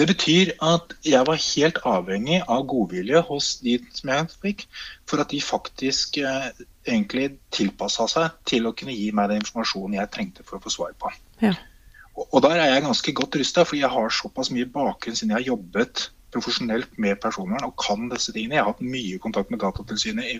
Det 0.00 0.06
betyr 0.08 0.54
at 0.64 0.94
jeg 1.04 1.26
var 1.28 1.36
helt 1.36 1.78
avhengig 1.84 2.38
av 2.48 2.62
godvilje 2.68 3.20
hos 3.28 3.50
de 3.60 3.74
som 3.92 4.12
jeg 4.14 4.28
fikk, 4.44 4.62
for 5.08 5.20
at 5.20 5.32
de 5.32 5.40
faktisk 5.44 6.16
eh, 6.24 6.46
egentlig 6.88 7.34
tilpassa 7.52 8.06
seg 8.08 8.38
til 8.48 8.68
å 8.68 8.72
kunne 8.76 8.96
gi 8.96 9.10
meg 9.12 9.28
den 9.28 9.42
informasjonen 9.42 9.98
jeg 9.98 10.12
trengte 10.14 10.46
for 10.46 10.56
å 10.56 10.64
få 10.64 10.72
svar 10.72 10.94
på. 10.96 11.12
Ja. 11.44 11.52
Og, 12.20 12.42
der 12.44 12.58
er 12.60 12.74
jeg 12.74 12.82
ganske 12.84 13.12
godt 13.16 13.36
rusta, 13.40 13.64
fordi 13.64 13.80
jeg 13.84 13.92
har 13.92 14.10
såpass 14.12 14.50
mye 14.52 14.68
bakgrunn 14.68 15.16
siden 15.16 15.32
jeg 15.32 15.40
har 15.40 15.52
jobbet 15.54 16.10
profesjonelt 16.30 16.92
med 17.02 17.18
personvern 17.18 17.64
og 17.66 17.72
kan 17.80 18.04
disse 18.12 18.30
tingene. 18.30 18.54
Jeg 18.54 18.62
har 18.62 18.68
hatt 18.70 18.82
mye 18.86 19.16
kontakt 19.18 19.50
med 19.50 19.58
Datatilsynet 19.64 20.28
i, 20.30 20.36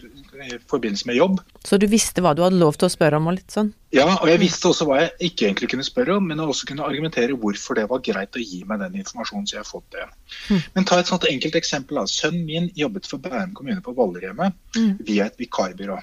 i 0.46 0.58
forbindelse 0.70 1.08
med 1.08 1.16
jobb. 1.18 1.40
Så 1.66 1.80
du 1.82 1.86
visste 1.90 2.22
hva 2.22 2.30
du 2.36 2.44
hadde 2.44 2.60
lov 2.60 2.78
til 2.78 2.86
å 2.86 2.92
spørre 2.92 3.18
om 3.18 3.26
og 3.26 3.34
litt 3.40 3.50
sånn? 3.50 3.72
Ja, 3.96 4.04
og 4.12 4.28
jeg 4.30 4.38
visste 4.44 4.70
også 4.70 4.86
hva 4.86 5.00
jeg 5.00 5.32
ikke 5.32 5.48
egentlig 5.48 5.70
kunne 5.72 5.86
spørre 5.88 6.20
om, 6.20 6.28
men 6.30 6.42
også 6.44 6.68
kunne 6.70 6.86
argumentere 6.86 7.34
hvorfor 7.34 7.80
det 7.80 7.88
var 7.90 8.04
greit 8.06 8.38
å 8.38 8.44
gi 8.44 8.62
meg 8.70 8.84
den 8.84 9.00
informasjonen. 9.02 9.48
så 9.50 9.56
jeg 9.56 9.64
har 9.64 9.70
fått 9.72 9.96
det. 9.96 10.06
Mm. 10.52 10.62
Men 10.76 10.86
ta 10.92 11.00
et 11.02 11.10
sånt 11.10 11.26
enkelt 11.32 11.58
eksempel. 11.58 11.98
da. 11.98 12.06
Sønnen 12.06 12.46
min 12.46 12.70
jobbet 12.78 13.10
for 13.10 13.18
Bærum 13.18 13.56
kommune 13.58 13.82
på 13.82 13.96
Vallerhjemmet 13.96 14.54
Mm. 14.76 14.92
via 15.02 15.26
et 15.26 15.40
vikarbyrå. 15.42 15.98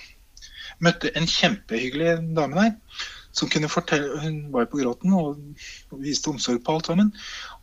Møtte 0.84 1.15
en 1.15 1.25
kjempehyggelig 1.25 2.17
dame 2.36 2.60
der. 2.60 2.75
Som 3.31 3.50
kunne 3.50 3.69
fortelle, 3.69 4.19
Hun 4.22 4.51
var 4.51 4.65
jo 4.65 4.72
på 4.72 4.79
gråten 4.81 5.13
og 5.13 5.38
viste 6.01 6.29
omsorg 6.29 6.63
på 6.63 6.75
alt 6.75 6.86
sammen. 6.86 7.13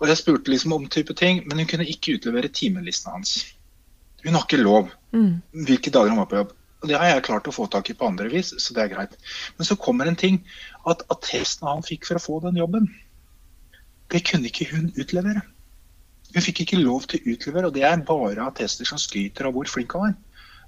Og 0.00 0.08
jeg 0.08 0.16
spurte 0.16 0.50
liksom 0.50 0.72
om 0.72 0.86
type 0.86 1.14
ting, 1.14 1.42
men 1.48 1.58
hun 1.58 1.66
kunne 1.66 1.86
ikke 1.88 2.18
utlevere 2.18 2.48
timelistene 2.48 3.12
hans. 3.14 3.54
Hun 4.24 4.34
har 4.34 4.42
ikke 4.46 4.62
lov 4.62 4.90
Mm. 5.14 5.42
hvilke 5.52 5.90
dager 5.90 6.08
han 6.08 6.18
var 6.18 6.26
på 6.26 6.36
jobb. 6.36 6.52
Og 6.82 6.88
Det 6.88 6.98
har 6.98 7.06
jeg 7.06 7.22
klart 7.22 7.46
å 7.48 7.52
få 7.54 7.70
tak 7.70 7.88
i 7.90 7.94
på 7.94 8.06
andre 8.06 8.28
vis, 8.28 8.52
så 8.58 8.74
det 8.74 8.82
er 8.82 8.94
greit. 8.96 9.16
Men 9.58 9.64
så 9.64 9.76
kommer 9.76 10.06
en 10.06 10.16
ting, 10.16 10.44
at 10.86 11.02
attestene 11.08 11.70
han 11.70 11.82
fikk 11.82 12.04
for 12.04 12.16
å 12.16 12.20
få 12.20 12.42
den 12.42 12.56
jobben, 12.56 12.88
det 14.10 14.24
kunne 14.24 14.46
ikke 14.50 14.66
hun 14.70 14.92
utlevere. 14.98 15.42
Hun 16.34 16.42
fikk 16.42 16.60
ikke 16.60 16.82
lov 16.82 17.06
til 17.06 17.20
å 17.20 17.32
utlevere, 17.36 17.66
og 17.66 17.74
det 17.74 17.84
er 17.84 17.96
bare 18.04 18.46
attester 18.46 18.84
som 18.84 18.98
skryter 18.98 19.46
av 19.46 19.54
hvor 19.54 19.64
flink 19.70 19.92
han 19.92 20.00
var. 20.02 20.14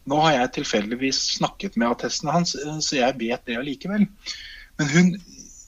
Nå 0.06 0.20
har 0.22 0.32
jeg 0.32 0.52
tilfeldigvis 0.62 1.20
snakket 1.38 1.76
med 1.76 1.88
attestene 1.90 2.32
hans, 2.32 2.54
eh, 2.54 2.78
så 2.78 2.96
jeg 2.96 3.18
vet 3.18 3.44
det 3.44 3.56
allikevel. 3.58 4.06
Men 4.78 4.92
hun 4.92 5.10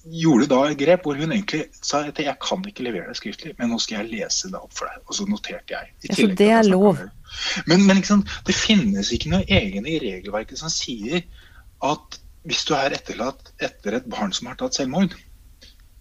gjorde 0.08 0.48
da 0.50 0.60
et 0.68 0.78
grep 0.80 1.04
hvor 1.04 1.18
hun 1.18 1.32
egentlig 1.34 1.66
sa 1.84 2.00
at 2.08 2.20
jeg 2.22 2.36
kan 2.42 2.64
ikke 2.68 2.86
levere 2.86 3.10
det 3.10 3.18
skriftlig, 3.18 3.54
men 3.58 3.72
nå 3.72 3.80
skal 3.82 4.00
jeg 4.00 4.12
lese 4.14 4.50
det 4.52 4.60
opp 4.60 4.74
for 4.76 4.88
deg. 4.88 5.02
Og 5.06 5.18
så 5.18 5.26
noterte 5.28 5.74
jeg. 5.74 5.92
i 6.02 6.10
Ja, 6.10 6.18
så 6.20 6.28
det 6.40 6.50
er 6.54 6.68
lov. 6.68 7.02
Men, 7.66 7.84
men 7.84 8.00
liksom, 8.00 8.24
det 8.48 8.56
finnes 8.56 9.12
ikke 9.14 9.32
noe 9.34 9.44
egen 9.44 9.88
i 9.88 9.98
regelverket 10.02 10.60
som 10.60 10.72
sier 10.72 11.24
at 11.84 12.20
hvis 12.48 12.64
du 12.68 12.74
er 12.76 12.94
etterlatt 12.96 13.52
etter 13.60 13.98
et 13.98 14.06
barn 14.08 14.32
som 14.32 14.48
har 14.48 14.56
tatt 14.60 14.78
selvmord, 14.78 15.12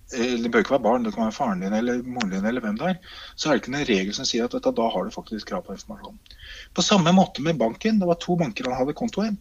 det 0.07 0.47
bør 0.51 0.63
ikke 0.63 0.77
være 0.77 0.85
barn, 0.85 1.03
det 1.03 1.11
kan 1.13 1.25
være 1.25 1.35
faren 1.35 1.63
din 1.63 1.73
eller 1.75 1.99
moren 2.05 2.31
din 2.31 2.45
eller 2.47 2.63
hvem 2.63 2.77
det 2.79 2.93
er, 2.93 2.99
så 3.35 3.49
er 3.49 3.57
det 3.57 3.63
ikke 3.63 3.73
noen 3.73 3.89
regel 3.89 4.13
som 4.15 4.27
sier 4.29 4.45
at 4.47 4.55
du, 4.55 4.59
da 4.63 4.85
har 4.93 5.03
du 5.03 5.11
faktisk 5.11 5.49
krav 5.49 5.65
på 5.65 5.75
informasjon. 5.75 6.15
På 6.71 6.85
samme 6.85 7.11
måte 7.15 7.43
med 7.43 7.59
banken. 7.59 7.99
Det 7.99 8.07
var 8.07 8.19
to 8.23 8.37
banker 8.39 8.69
han 8.69 8.79
hadde 8.79 8.95
konto 8.95 9.25
i. 9.25 9.33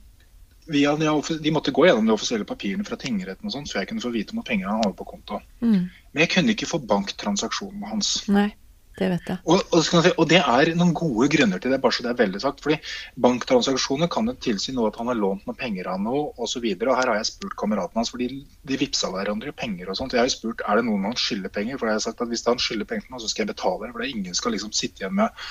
Via 0.67 0.97
de, 0.99 1.09
de 1.43 1.55
måtte 1.55 1.75
gå 1.75 1.87
gjennom 1.87 2.09
de 2.09 2.15
offisielle 2.15 2.47
papirene 2.49 2.87
fra 2.87 2.99
tingretten 2.99 3.47
og 3.47 3.55
sånn, 3.55 3.67
før 3.71 3.83
jeg 3.83 3.91
kunne 3.93 4.03
få 4.03 4.13
vite 4.15 4.35
om 4.35 4.45
penger 4.47 4.71
han 4.71 4.83
hadde 4.83 4.99
på 4.99 5.09
konto. 5.09 5.41
Mm. 5.63 5.89
Men 6.13 6.25
jeg 6.25 6.33
kunne 6.33 6.55
ikke 6.57 6.71
få 6.71 6.81
banktransaksjonene 6.91 7.91
hans. 7.91 8.17
Nei, 8.33 8.49
det 8.99 9.11
vet 9.13 9.31
jeg. 9.31 9.39
Og, 9.45 9.63
og, 9.71 9.89
man 9.93 10.05
si, 10.07 10.13
og 10.17 10.29
det 10.31 10.41
er 10.41 10.71
noen 10.79 10.95
gode 10.97 11.29
grunner 11.33 11.63
til 11.63 11.75
det, 11.75 11.79
bare 11.85 11.95
så 11.95 12.07
det 12.07 12.11
er 12.15 12.19
veldig 12.23 12.41
sagt. 12.43 12.65
fordi 12.65 12.79
Banktransaksjoner 13.27 14.11
kan 14.13 14.31
jo 14.31 14.35
tilsi 14.49 14.75
noe 14.75 14.91
at 14.91 14.99
han 14.99 15.11
har 15.13 15.21
lånt 15.21 15.47
noen 15.47 15.59
penger 15.61 15.93
av 15.93 16.01
noe 16.03 16.33
osv. 16.43 16.67
Her 16.73 16.93
har 16.97 17.15
jeg 17.21 17.31
spurt 17.31 17.59
kameraten 17.61 18.01
hans, 18.01 18.11
for 18.15 18.25
de, 18.25 18.43
de 18.67 18.81
vippsa 18.81 19.13
hverandre 19.13 19.55
penger 19.55 19.93
og 19.93 20.01
sånt. 20.01 20.17
Jeg 20.17 20.25
har 20.25 20.31
jo 20.31 20.37
spurt 20.39 20.65
er 20.67 20.81
det 20.81 20.89
noen 20.89 21.07
han 21.11 21.19
skylder 21.21 21.53
penger, 21.53 21.79
for 21.79 21.93
jeg 21.93 22.01
har 22.01 22.07
sagt 22.09 22.25
at 22.25 22.33
hvis 22.33 22.47
han 22.49 22.63
skylder 22.63 22.89
penger 22.89 23.07
til 23.07 23.17
meg, 23.17 23.23
så 23.23 23.33
skal 23.33 23.45
jeg 23.45 23.53
betale. 23.55 23.93
For 23.93 24.03
det 24.03 24.13
ingen 24.17 24.39
skal 24.39 24.57
liksom 24.57 24.75
sitte 24.75 25.05
igjen 25.05 25.19
med, 25.21 25.47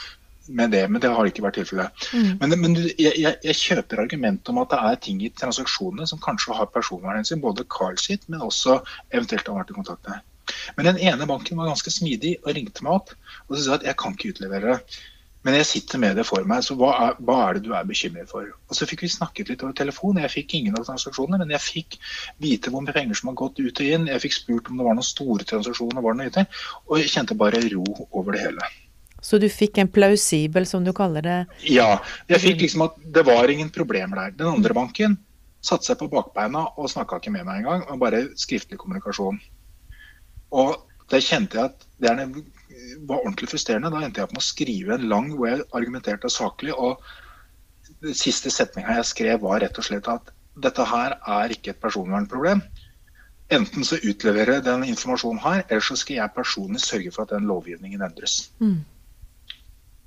med 0.48 0.72
det, 0.76 0.84
men 0.92 1.02
det 1.02 1.12
har 1.14 1.30
ikke 1.30 1.46
vært 1.46 1.58
tilfellet. 1.60 2.06
Mm. 2.14 2.30
Men, 2.42 2.56
men 2.62 2.78
jeg, 2.84 3.14
jeg, 3.22 3.34
jeg 3.44 3.60
kjøper 3.62 4.04
argumentet 4.06 4.52
om 4.54 4.62
at 4.62 4.72
det 4.74 4.82
er 4.90 5.02
ting 5.08 5.24
i 5.26 5.32
transaksjonene 5.34 6.08
som 6.10 6.22
kanskje 6.22 6.58
har 6.58 6.72
personvernhensyn, 6.74 7.44
både 7.44 7.68
Carl 7.72 7.98
sitt, 8.02 8.28
men 8.30 8.46
også 8.46 8.80
eventuelt 9.12 9.50
har 9.50 9.62
vært 9.62 9.74
i 9.74 9.80
kontakt 9.80 10.10
med. 10.12 10.24
Men 10.78 10.92
den 10.92 11.02
ene 11.02 11.26
banken 11.30 11.58
var 11.58 11.72
ganske 11.72 11.92
smidig 11.94 12.38
og 12.44 12.54
ringte 12.54 12.86
meg 12.86 13.00
opp 13.00 13.14
og 13.48 13.56
så 13.56 13.64
sa 13.64 13.78
at 13.80 13.86
jeg 13.88 13.98
kan 13.98 14.14
ikke 14.14 14.36
utlevere 14.36 14.76
det. 14.76 15.02
Men 15.46 15.54
jeg 15.60 15.68
sitter 15.70 16.02
med 16.02 16.16
det 16.18 16.24
for 16.26 16.46
meg, 16.50 16.64
så 16.66 16.74
hva 16.78 16.88
er, 17.04 17.18
hva 17.22 17.36
er 17.46 17.58
det 17.58 17.68
du 17.68 17.76
er 17.78 17.86
bekymret 17.86 18.32
for? 18.32 18.48
Og 18.50 18.78
Så 18.78 18.88
fikk 18.90 19.04
vi 19.06 19.12
snakket 19.14 19.52
litt 19.52 19.62
over 19.62 19.76
telefon. 19.78 20.18
Jeg 20.18 20.34
fikk 20.34 20.56
ingen 20.58 20.78
av 20.80 20.88
transaksjonene, 20.88 21.38
men 21.44 21.54
jeg 21.54 21.62
fikk 21.62 21.98
vite 22.42 22.74
hvor 22.74 22.82
mye 22.82 22.96
penger 22.96 23.20
som 23.20 23.30
har 23.30 23.38
gått 23.44 23.62
ut 23.62 23.82
og 23.84 23.92
inn. 23.92 24.08
Jeg 24.10 24.24
fikk 24.24 24.34
spurt 24.40 24.72
om 24.72 24.82
det 24.82 24.88
var 24.88 24.98
noen 24.98 25.06
store 25.06 25.46
transaksjoner, 25.46 26.02
var 26.02 26.18
det 26.18 26.24
noe 26.24 26.32
lite? 26.32 26.48
Og 26.90 26.98
jeg 26.98 27.14
kjente 27.14 27.38
bare 27.38 27.62
ro 27.76 27.86
over 28.10 28.34
det 28.34 28.42
hele. 28.48 28.72
Så 29.26 29.40
du 29.42 29.48
fikk 29.50 29.80
en 29.82 29.90
plausibel, 29.90 30.68
som 30.70 30.84
du 30.86 30.92
kaller 30.94 31.26
det. 31.26 31.40
Ja, 31.66 31.98
jeg 32.30 32.44
fikk 32.44 32.62
liksom 32.62 32.86
at 32.86 33.00
det 33.16 33.26
var 33.26 33.50
ingen 33.50 33.72
problemer 33.74 34.22
der. 34.22 34.36
Den 34.38 34.52
andre 34.60 34.78
banken 34.78 35.18
satte 35.66 35.90
seg 35.90 35.98
på 35.98 36.12
bakbeina 36.12 36.68
og 36.78 36.92
snakka 36.92 37.18
ikke 37.18 37.34
med 37.34 37.48
meg 37.48 37.64
engang, 37.64 37.88
og 37.90 38.04
bare 38.04 38.28
skriftlig 38.38 38.78
kommunikasjon. 38.82 39.40
Og 40.54 40.76
da 41.10 41.22
kjente 41.22 41.58
jeg 41.58 41.72
at 41.72 41.88
det 42.02 42.14
var 43.10 43.24
ordentlig 43.24 43.50
frustrerende. 43.50 43.90
Da 43.94 44.06
endte 44.06 44.22
jeg 44.22 44.30
opp 44.30 44.38
med 44.38 44.44
å 44.44 44.50
skrive 44.52 44.98
en 44.98 45.10
lang 45.10 45.34
hvor 45.34 45.50
jeg 45.50 45.68
argumenterte 45.78 46.30
saklig. 46.30 46.76
Og 46.78 47.02
den 48.06 48.18
siste 48.18 48.54
setninga 48.54 49.00
jeg 49.00 49.10
skrev 49.10 49.46
var 49.46 49.64
rett 49.66 49.82
og 49.82 49.90
slett 49.90 50.10
at 50.12 50.34
dette 50.62 50.86
her 50.88 51.18
er 51.18 51.54
ikke 51.56 51.74
et 51.74 51.82
personvernproblem. 51.82 52.62
Enten 53.54 53.86
så 53.86 53.98
utleverer 54.02 54.58
jeg 54.58 54.66
den 54.66 54.86
informasjonen 54.90 55.42
her, 55.44 55.64
eller 55.68 55.84
så 55.86 55.98
skal 56.00 56.22
jeg 56.22 56.34
personlig 56.38 56.82
sørge 56.82 57.12
for 57.14 57.26
at 57.26 57.36
den 57.36 57.50
lovgivningen 57.50 58.06
endres. 58.06 58.52
Mm. 58.62 58.80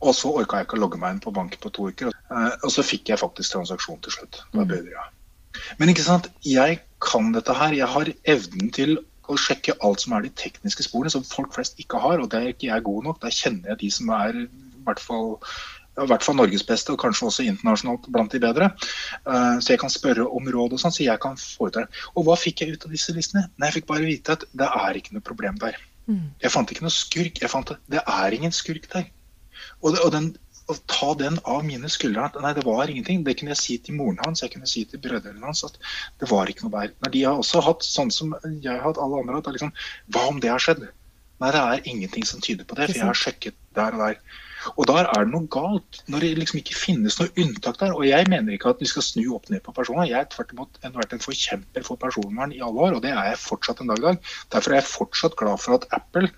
Og 0.01 0.15
så 0.15 0.31
orka 0.31 0.59
jeg 0.61 0.67
ikke 0.69 0.77
å 0.79 0.83
logge 0.85 0.99
meg 1.03 1.15
inn 1.17 1.21
på 1.21 1.33
banken 1.35 1.59
på 1.61 1.73
to 1.75 1.89
uker. 1.91 2.13
Eh, 2.31 2.51
Og 2.63 2.71
så 2.71 2.83
fikk 2.87 3.09
jeg 3.09 3.19
faktisk 3.19 3.53
transaksjon 3.57 4.01
til 4.03 4.13
slutt. 4.13 4.43
Da 4.53 4.61
Mm. 4.63 4.69
ble 4.69 4.91
ja. 4.93 5.07
Men 5.79 5.89
ikke 5.89 6.05
sant, 6.05 6.29
jeg 6.45 6.81
kan 7.01 7.33
dette 7.33 7.55
her. 7.55 7.73
Jeg 7.73 7.87
har 7.89 8.05
evnen 8.25 8.71
til 8.73 8.99
å 9.29 9.37
sjekke 9.37 9.75
alt 9.83 10.01
som 10.01 10.13
er 10.15 10.23
de 10.23 10.31
tekniske 10.31 10.85
sporene, 10.87 11.11
som 11.11 11.23
folk 11.25 11.53
flest 11.53 11.79
ikke 11.79 11.99
har. 12.01 12.21
Og 12.21 12.31
det 12.31 12.39
er 12.41 12.53
ikke 12.53 12.69
jeg 12.73 12.85
god 12.85 13.05
nok. 13.05 13.21
Der 13.21 13.31
kjenner 13.31 13.69
jeg 13.75 13.79
de 13.79 13.91
som 13.91 14.09
er 14.11 14.33
i 14.45 14.49
hvert 14.85 15.01
fall 15.01 15.39
i 16.01 16.07
hvert 16.07 16.23
fall 16.23 16.37
Norges 16.37 16.63
beste, 16.63 16.93
og 16.93 16.99
kanskje 17.01 17.27
også 17.27 17.43
internasjonalt 17.45 18.05
blant 18.13 18.31
de 18.31 18.39
bedre. 18.39 18.71
Eh, 19.27 19.59
Så 19.59 19.71
jeg 19.75 19.81
kan 19.81 19.91
spørre 19.91 20.31
om 20.31 20.45
råd 20.47 20.73
og 20.73 20.79
sånn, 20.79 20.93
så 20.95 21.03
jeg 21.03 21.19
kan 21.19 21.35
foreta 21.35 21.81
det. 21.81 21.89
Og 22.17 22.25
hva 22.25 22.37
fikk 22.39 22.61
jeg 22.61 22.73
ut 22.75 22.85
av 22.85 22.93
disse 22.93 23.11
listene? 23.13 23.51
Nei, 23.59 23.67
jeg 23.73 23.83
fikk 23.83 23.87
bare 23.89 24.07
vite 24.07 24.31
at 24.31 24.45
det 24.55 24.69
er 24.69 24.95
ikke 24.95 25.13
noe 25.15 25.21
problem 25.27 25.59
der. 25.59 25.75
Mm. 26.09 26.31
Jeg 26.41 26.53
fant 26.53 26.71
ikke 26.71 26.83
noe 26.83 26.95
skurk. 26.95 27.41
Jeg 27.41 27.51
fant 27.51 27.71
at 27.73 27.79
det 27.91 28.01
er 28.07 28.31
ingen 28.31 28.53
skurk 28.53 28.87
der. 28.93 29.07
Og, 29.83 29.95
det, 29.95 30.03
og 30.05 30.13
den, 30.15 30.29
å 30.69 30.77
ta 30.91 31.15
den 31.19 31.39
av 31.49 31.65
mine 31.67 31.91
skuldre 31.93 32.27
at 32.29 32.39
nei, 32.43 32.53
det 32.57 32.67
var 32.67 32.91
ingenting, 32.91 33.25
det 33.25 33.39
kunne 33.39 33.55
jeg 33.55 33.63
si 33.63 33.79
til 33.85 33.97
moren 33.99 34.21
hans, 34.25 34.43
jeg 34.45 34.53
kunne 34.55 34.69
si 34.69 34.85
til 34.89 35.01
brødrene 35.05 35.45
hans 35.45 35.65
at 35.67 35.79
det 36.21 36.29
var 36.31 36.51
ikke 36.51 36.67
noe 36.67 36.75
der. 36.77 36.95
Når 37.05 37.15
de 37.15 37.25
har 37.25 37.41
også 37.41 37.65
hatt 37.65 37.87
sånn 37.87 38.13
som 38.15 38.37
jeg 38.45 38.75
har 38.75 38.85
hatt, 38.85 39.01
alle 39.01 39.23
andre 39.23 39.37
har 39.37 39.43
hatt, 39.43 39.55
liksom, 39.57 39.73
hva 40.15 40.27
om 40.33 40.43
det 40.45 40.53
har 40.53 40.65
skjedd? 40.65 40.85
Nei, 41.39 41.55
det 41.55 41.63
er 41.63 41.89
ingenting 41.89 42.27
som 42.27 42.43
tyder 42.43 42.67
på 42.67 42.77
det, 42.77 42.91
for 42.91 42.99
jeg 42.99 43.07
har 43.07 43.19
sjekket 43.19 43.59
der 43.79 43.95
og 43.95 44.03
der. 44.03 44.21
Og 44.75 44.89
der 44.91 45.07
er 45.07 45.23
det 45.23 45.31
noe 45.31 45.47
galt, 45.55 46.01
når 46.11 46.25
det 46.25 46.31
liksom 46.41 46.59
ikke 46.59 46.75
finnes 46.75 47.19
noe 47.21 47.31
unntak 47.39 47.79
der. 47.79 47.95
Og 47.95 48.03
jeg 48.09 48.27
mener 48.31 48.57
ikke 48.57 48.73
at 48.75 48.83
vi 48.83 48.89
skal 48.91 49.07
snu 49.07 49.23
opp 49.37 49.47
ned 49.53 49.63
på 49.65 49.75
personvern. 49.77 50.09
Jeg 50.11 50.19
er 50.19 50.27
tvert 50.33 50.51
imot 50.57 50.81
vært 50.83 51.15
en 51.15 51.23
forkjemper 51.23 51.87
for 51.87 52.01
personvern 52.03 52.53
i 52.57 52.59
alle 52.65 52.89
år, 52.89 52.99
og 52.99 53.05
det 53.07 53.15
er 53.15 53.31
jeg 53.31 53.41
fortsatt 53.45 53.85
en 53.85 53.93
dag 53.93 54.03
i 54.03 54.07
dag. 54.09 54.35
Derfor 54.55 54.75
er 54.75 54.81
jeg 54.81 54.91
fortsatt 54.91 55.39
glad 55.39 55.63
for 55.63 55.79
at 55.79 55.87
Apple 55.95 56.33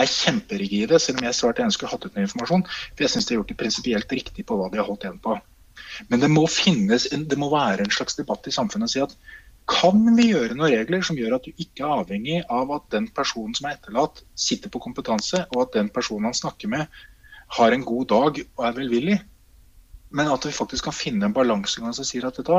er 0.00 0.10
kjemperigide, 0.10 0.98
selv 1.02 1.20
om 1.20 1.28
jeg 1.28 1.36
svært 1.36 1.60
gjerne 1.60 1.74
skulle 1.74 1.92
hatt 1.92 2.06
ut 2.06 2.16
noe 2.16 2.26
informasjon. 2.26 2.66
For 2.94 3.04
jeg 3.04 3.12
syns 3.14 3.28
de 3.28 3.34
har 3.34 3.40
gjort 3.40 3.52
det 3.52 3.60
prinsipielt 3.60 4.16
riktig 4.16 4.46
på 4.48 4.58
hva 4.58 4.70
de 4.72 4.80
har 4.80 4.88
holdt 4.88 5.06
igjen 5.06 5.20
på. 5.22 5.36
Men 6.10 6.22
det 6.22 6.30
må 6.32 6.46
finnes, 6.50 7.06
det 7.10 7.38
må 7.40 7.50
være 7.52 7.84
en 7.84 7.94
slags 7.94 8.18
debatt 8.18 8.46
i 8.48 8.54
samfunnet 8.54 8.90
å 8.90 8.92
si 8.92 9.04
at 9.04 9.14
kan 9.70 10.02
vi 10.16 10.30
gjøre 10.32 10.56
noen 10.56 10.72
regler 10.72 11.04
som 11.06 11.18
gjør 11.18 11.36
at 11.36 11.46
du 11.46 11.62
ikke 11.62 11.84
er 11.84 12.00
avhengig 12.00 12.40
av 12.50 12.72
at 12.74 12.88
den 12.94 13.06
personen 13.14 13.54
som 13.54 13.68
er 13.68 13.76
etterlatt, 13.76 14.22
sitter 14.34 14.72
på 14.72 14.82
kompetanse, 14.82 15.44
og 15.54 15.66
at 15.66 15.76
den 15.76 15.90
personen 15.94 16.30
han 16.30 16.36
snakker 16.36 16.72
med, 16.72 16.88
har 17.58 17.74
en 17.74 17.86
god 17.86 18.08
dag 18.10 18.40
og 18.42 18.64
er 18.66 18.76
velvillig? 18.78 19.18
Men 20.16 20.30
at 20.32 20.46
vi 20.46 20.54
faktisk 20.54 20.88
kan 20.88 20.96
finne 20.96 21.28
en 21.28 21.36
balansegang 21.36 21.94
som 21.94 22.06
sier 22.06 22.26
at 22.26 22.38
vet 22.40 22.50
du 22.50 22.56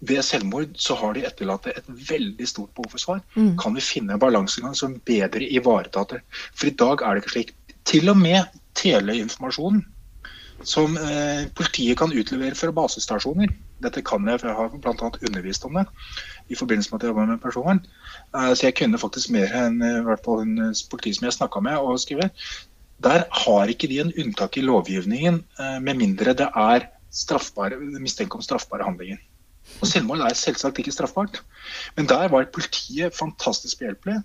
ved 0.00 0.22
selvmord 0.24 0.76
så 0.80 0.96
har 0.96 1.14
de 1.14 1.24
etterlatte 1.28 1.74
et 1.76 1.88
veldig 2.08 2.48
stort 2.48 2.72
behov 2.76 2.94
for 2.94 3.02
svar. 3.02 3.22
Mm. 3.36 3.56
Kan 3.60 3.76
vi 3.76 3.84
finne 3.84 4.16
en 4.16 4.22
balansegang 4.22 4.76
som 4.76 4.98
bedre 5.06 5.44
ivaretar 5.44 6.08
det? 6.14 6.20
For 6.54 6.70
i 6.70 6.76
dag 6.82 7.04
er 7.04 7.14
det 7.14 7.24
ikke 7.24 7.34
slik. 7.36 7.56
Til 7.88 8.12
og 8.12 8.18
med 8.20 8.60
teleinformasjonen 8.76 9.84
som 10.68 10.96
eh, 10.96 11.46
politiet 11.56 11.98
kan 11.98 12.12
utlevere 12.12 12.54
fra 12.54 12.72
basestasjoner. 12.76 13.52
Dette 13.80 14.02
kan 14.04 14.26
jeg, 14.28 14.40
for 14.42 14.50
jeg 14.50 14.58
har 14.58 14.74
bl.a. 14.74 15.10
undervist 15.28 15.64
om 15.64 15.78
det 15.78 15.86
i 16.52 16.58
forbindelse 16.58 16.90
med 16.92 17.00
at 17.00 17.06
jeg 17.06 17.12
jobber 17.14 17.30
med 17.30 17.40
personvern. 17.40 17.80
Eh, 18.36 18.52
så 18.52 18.66
jeg 18.68 18.76
kunne 18.80 19.00
faktisk 19.00 19.32
mer 19.34 19.52
enn 19.56 19.80
eh, 19.82 20.00
i 20.02 20.04
hvert 20.08 20.24
fall 20.26 20.44
en 20.44 20.58
eh, 20.68 20.84
politi 20.92 21.14
som 21.16 21.28
jeg 21.28 21.38
snakka 21.38 21.64
med 21.64 21.80
og 21.80 22.00
skriver. 22.02 22.32
Der 23.00 23.24
har 23.44 23.72
ikke 23.72 23.88
de 23.88 24.02
en 24.02 24.12
unntak 24.20 24.58
i 24.60 24.64
lovgivningen, 24.64 25.42
eh, 25.58 25.78
med 25.80 26.00
mindre 26.00 26.36
det 26.36 26.50
er 26.52 26.90
mistenke 27.98 28.36
om 28.36 28.44
straffbare 28.44 28.84
handlinger. 28.86 29.18
Og 29.80 29.88
Selvmord 29.88 30.20
er 30.24 30.36
selvsagt 30.36 30.78
ikke 30.80 30.92
straffbart, 30.92 31.40
men 31.96 32.08
der 32.10 32.28
var 32.32 32.50
politiet 32.52 33.16
fantastisk 33.16 33.80
behjelpelig. 33.80 34.20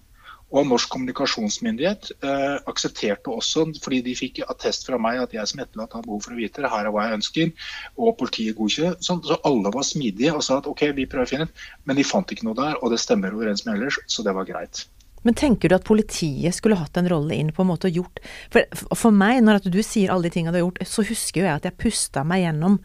Og 0.53 0.67
norsk 0.69 0.91
kommunikasjonsmyndighet 0.93 2.11
eh, 2.23 2.57
aksepterte 2.69 3.33
også, 3.33 3.65
fordi 3.83 4.01
de 4.05 4.13
fikk 4.15 4.43
attest 4.45 4.85
fra 4.87 4.99
meg 5.01 5.17
at 5.23 5.33
jeg 5.33 5.51
som 5.51 5.63
etterlatt 5.63 5.95
har 5.97 6.05
behov 6.05 6.21
for 6.27 6.35
å 6.35 6.37
vite 6.37 6.61
det, 6.61 6.69
her 6.71 6.85
er 6.85 6.93
hva 6.93 7.07
jeg 7.07 7.19
ønsker, 7.19 7.69
og 7.97 8.17
politiet 8.19 8.57
godkjenner. 8.59 8.99
Så, 9.01 9.17
så, 9.25 9.39
alle 9.47 9.73
var 9.73 9.87
smidige 9.87 10.35
og 10.35 10.45
sa 10.45 10.59
at 10.61 10.69
OK, 10.69 10.85
vi 10.95 11.07
prøver 11.09 11.25
å 11.25 11.31
finne 11.33 11.49
ut. 11.49 11.63
Men 11.89 11.97
de 11.97 12.05
fant 12.07 12.35
ikke 12.35 12.45
noe 12.47 12.59
der, 12.59 12.77
og 12.81 12.93
det 12.93 13.01
stemmer 13.01 13.35
overens 13.35 13.65
med 13.65 13.79
ellers, 13.79 13.99
så 14.05 14.23
det 14.27 14.35
var 14.37 14.47
greit. 14.47 14.85
Men 15.25 15.33
tenker 15.33 15.71
du 15.71 15.75
at 15.79 15.87
politiet 15.87 16.53
skulle 16.53 16.77
hatt 16.77 16.99
en 17.01 17.09
rolle 17.09 17.33
inn 17.33 17.49
på 17.49 17.63
en 17.63 17.71
måte 17.71 17.89
og 17.89 17.95
gjort 17.97 18.19
For, 18.53 18.83
for 18.93 19.15
meg, 19.15 19.39
når 19.41 19.63
du 19.65 19.79
sier 19.81 20.13
alle 20.13 20.29
de 20.29 20.35
tingene 20.35 20.53
du 20.53 20.59
har 20.59 20.67
gjort, 20.67 20.83
så 20.85 21.05
husker 21.07 21.41
jo 21.41 21.47
jeg 21.47 21.61
at 21.63 21.65
jeg 21.65 21.79
pusta 21.81 22.21
meg 22.27 22.43
gjennom 22.45 22.77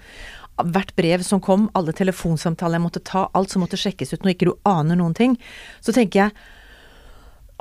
hvert 0.68 0.94
brev 0.98 1.24
som 1.26 1.42
kom, 1.44 1.68
alle 1.78 1.94
telefonsamtaler 1.96 2.78
jeg 2.78 2.86
måtte 2.86 3.04
ta, 3.06 3.26
alt 3.34 3.52
som 3.52 3.64
måtte 3.64 3.80
sjekkes 3.80 4.14
ut 4.14 4.24
når 4.24 4.34
ikke 4.34 4.50
du 4.50 4.56
aner 4.68 4.98
noen 5.00 5.16
ting. 5.16 5.36
Så 5.84 5.96
tenker 5.96 6.26
jeg 6.26 6.40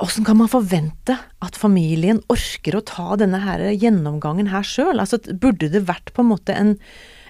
Åssen 0.00 0.24
kan 0.24 0.38
man 0.40 0.48
forvente 0.48 1.12
at 1.44 1.58
familien 1.60 2.22
orker 2.32 2.78
å 2.78 2.84
ta 2.88 3.18
denne 3.20 3.42
her 3.42 3.66
gjennomgangen 3.74 4.48
her 4.48 4.64
sjøl? 4.64 4.96
Altså, 4.96 5.18
burde 5.42 5.68
det 5.68 5.82
vært 5.90 6.14
på 6.16 6.24
en 6.24 6.30
måte 6.30 6.54
en, 6.56 6.70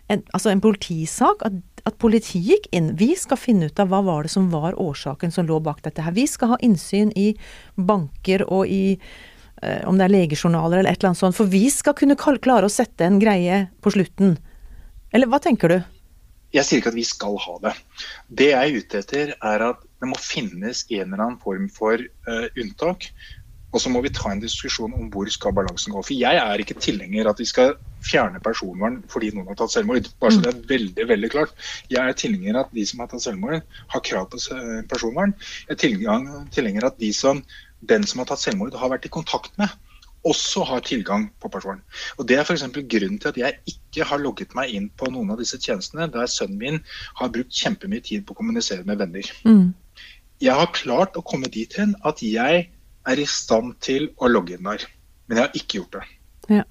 en, 0.06 0.22
altså 0.30 0.52
en 0.52 0.62
politisak? 0.62 1.42
At, 1.42 1.56
at 1.88 1.98
politiet 1.98 2.46
gikk 2.46 2.68
inn. 2.76 2.92
Vi 3.00 3.10
skal 3.18 3.40
finne 3.42 3.66
ut 3.66 3.82
av 3.82 3.90
hva 3.90 4.04
var 4.06 4.22
det 4.22 4.30
som 4.36 4.46
var 4.54 4.78
årsaken 4.78 5.34
som 5.34 5.48
lå 5.50 5.58
bak 5.66 5.82
dette 5.82 6.04
her. 6.06 6.14
Vi 6.14 6.28
skal 6.30 6.54
ha 6.54 6.60
innsyn 6.62 7.10
i 7.18 7.32
banker 7.74 8.46
og 8.46 8.70
i 8.70 8.84
eh, 8.94 9.82
om 9.88 9.98
det 9.98 10.06
er 10.06 10.14
legejournaler 10.14 10.78
eller 10.84 10.92
et 10.92 11.00
eller 11.00 11.10
annet 11.10 11.24
sånt. 11.24 11.38
For 11.40 11.50
vi 11.50 11.66
skal 11.74 11.98
kunne 11.98 12.18
klare 12.20 12.70
å 12.70 12.72
sette 12.72 13.08
en 13.08 13.18
greie 13.18 13.64
på 13.82 13.96
slutten. 13.96 14.36
Eller 15.14 15.30
hva 15.30 15.40
tenker 15.42 15.72
du? 15.72 15.80
Jeg 16.54 16.66
sier 16.66 16.80
ikke 16.80 16.90
at 16.90 16.98
vi 16.98 17.06
skal 17.06 17.36
ha 17.38 17.58
det. 17.62 17.74
Det 18.40 18.48
jeg 18.50 18.70
er 18.70 18.78
ute 18.82 19.02
etter, 19.04 19.34
er 19.38 19.66
at 19.68 19.84
det 20.02 20.08
må 20.10 20.18
finnes 20.18 20.82
en 20.90 21.04
eller 21.04 21.22
annen 21.22 21.42
form 21.42 21.68
for 21.70 22.00
uh, 22.00 22.46
unntak. 22.58 23.06
Og 23.70 23.78
så 23.82 23.92
må 23.92 24.00
vi 24.02 24.10
ta 24.10 24.32
en 24.32 24.42
diskusjon 24.42 24.94
om 24.98 25.10
hvor 25.14 25.30
skal 25.30 25.54
balansen 25.54 25.94
gå. 25.94 26.02
For 26.02 26.16
jeg 26.18 26.40
er 26.42 26.62
ikke 26.62 26.78
tilhenger 26.82 27.30
at 27.30 27.38
vi 27.38 27.46
skal 27.46 27.76
fjerne 28.02 28.40
personvern 28.42 28.98
fordi 29.12 29.30
noen 29.34 29.52
har 29.52 29.60
tatt 29.60 29.76
selvmord. 29.76 30.08
Bare 30.22 30.34
så 30.34 30.42
det 30.42 30.52
er 30.54 30.64
veldig 30.72 31.06
veldig 31.12 31.30
klart. 31.30 31.54
Jeg 31.92 32.02
er 32.02 32.18
tilhenger 32.18 32.58
at 32.64 32.72
de 32.74 32.86
som 32.88 33.04
har 33.04 33.12
tatt 33.12 33.26
selvmord, 33.26 33.60
har 33.94 34.04
krav 34.08 34.26
på 34.32 34.40
personvern. 34.90 35.36
Jeg 35.68 35.76
er 36.02 36.26
tilhenger 36.56 36.88
at 36.90 36.98
de 36.98 37.12
som, 37.14 37.44
den 37.92 38.08
som 38.10 38.24
har 38.24 38.32
tatt 38.32 38.42
selvmord, 38.42 38.74
har 38.74 38.90
vært 38.90 39.06
i 39.06 39.12
kontakt 39.12 39.54
med, 39.60 39.70
også 40.26 40.64
har 40.68 40.82
tilgang 40.84 41.28
på 41.40 41.48
personen. 41.48 41.82
Og 42.18 42.28
Det 42.28 42.36
er 42.36 42.44
f.eks. 42.44 42.62
grunnen 42.62 43.18
til 43.18 43.28
at 43.28 43.36
jeg 43.40 43.58
ikke 43.66 44.04
har 44.04 44.20
logget 44.20 44.54
meg 44.54 44.74
inn 44.74 44.90
på 44.90 45.08
noen 45.10 45.30
av 45.32 45.40
disse 45.40 45.58
tjenestene 45.58 46.10
der 46.12 46.28
sønnen 46.28 46.58
min 46.60 46.80
har 47.20 47.32
brukt 47.32 47.54
kjempemye 47.56 48.04
tid 48.04 48.26
på 48.26 48.34
å 48.34 48.40
kommunisere 48.40 48.84
med 48.84 49.00
venner. 49.00 49.30
Mm. 49.44 49.72
Jeg 50.40 50.56
har 50.56 50.72
klart 50.76 51.16
å 51.16 51.24
komme 51.24 51.48
dit 51.52 51.72
hen 51.76 51.94
at 52.08 52.22
jeg 52.24 52.66
er 53.08 53.20
i 53.20 53.28
stand 53.28 53.78
til 53.84 54.10
å 54.20 54.28
logge 54.28 54.56
inn 54.56 54.68
der, 54.68 54.84
men 55.26 55.38
jeg 55.38 55.46
har 55.46 55.56
ikke 55.56 55.80
gjort 55.80 55.98
det. 55.98 56.04
Ja. 56.58 56.64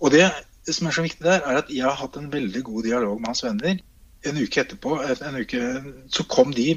Og 0.00 0.12
det 0.12 0.28
som 0.72 0.88
er 0.88 0.96
så 0.96 1.04
viktig 1.04 1.24
der, 1.24 1.42
er 1.44 1.60
at 1.60 1.72
jeg 1.72 1.84
har 1.84 1.96
hatt 1.96 2.16
en 2.16 2.32
veldig 2.32 2.62
god 2.64 2.86
dialog 2.88 3.20
med 3.20 3.32
hans 3.32 3.44
venner 3.44 3.80
en 4.28 4.38
uke 4.40 4.60
etterpå 4.62 4.98
en 5.14 5.38
uke, 5.40 5.62
så 6.12 6.24
kom 6.30 6.52
de 6.56 6.68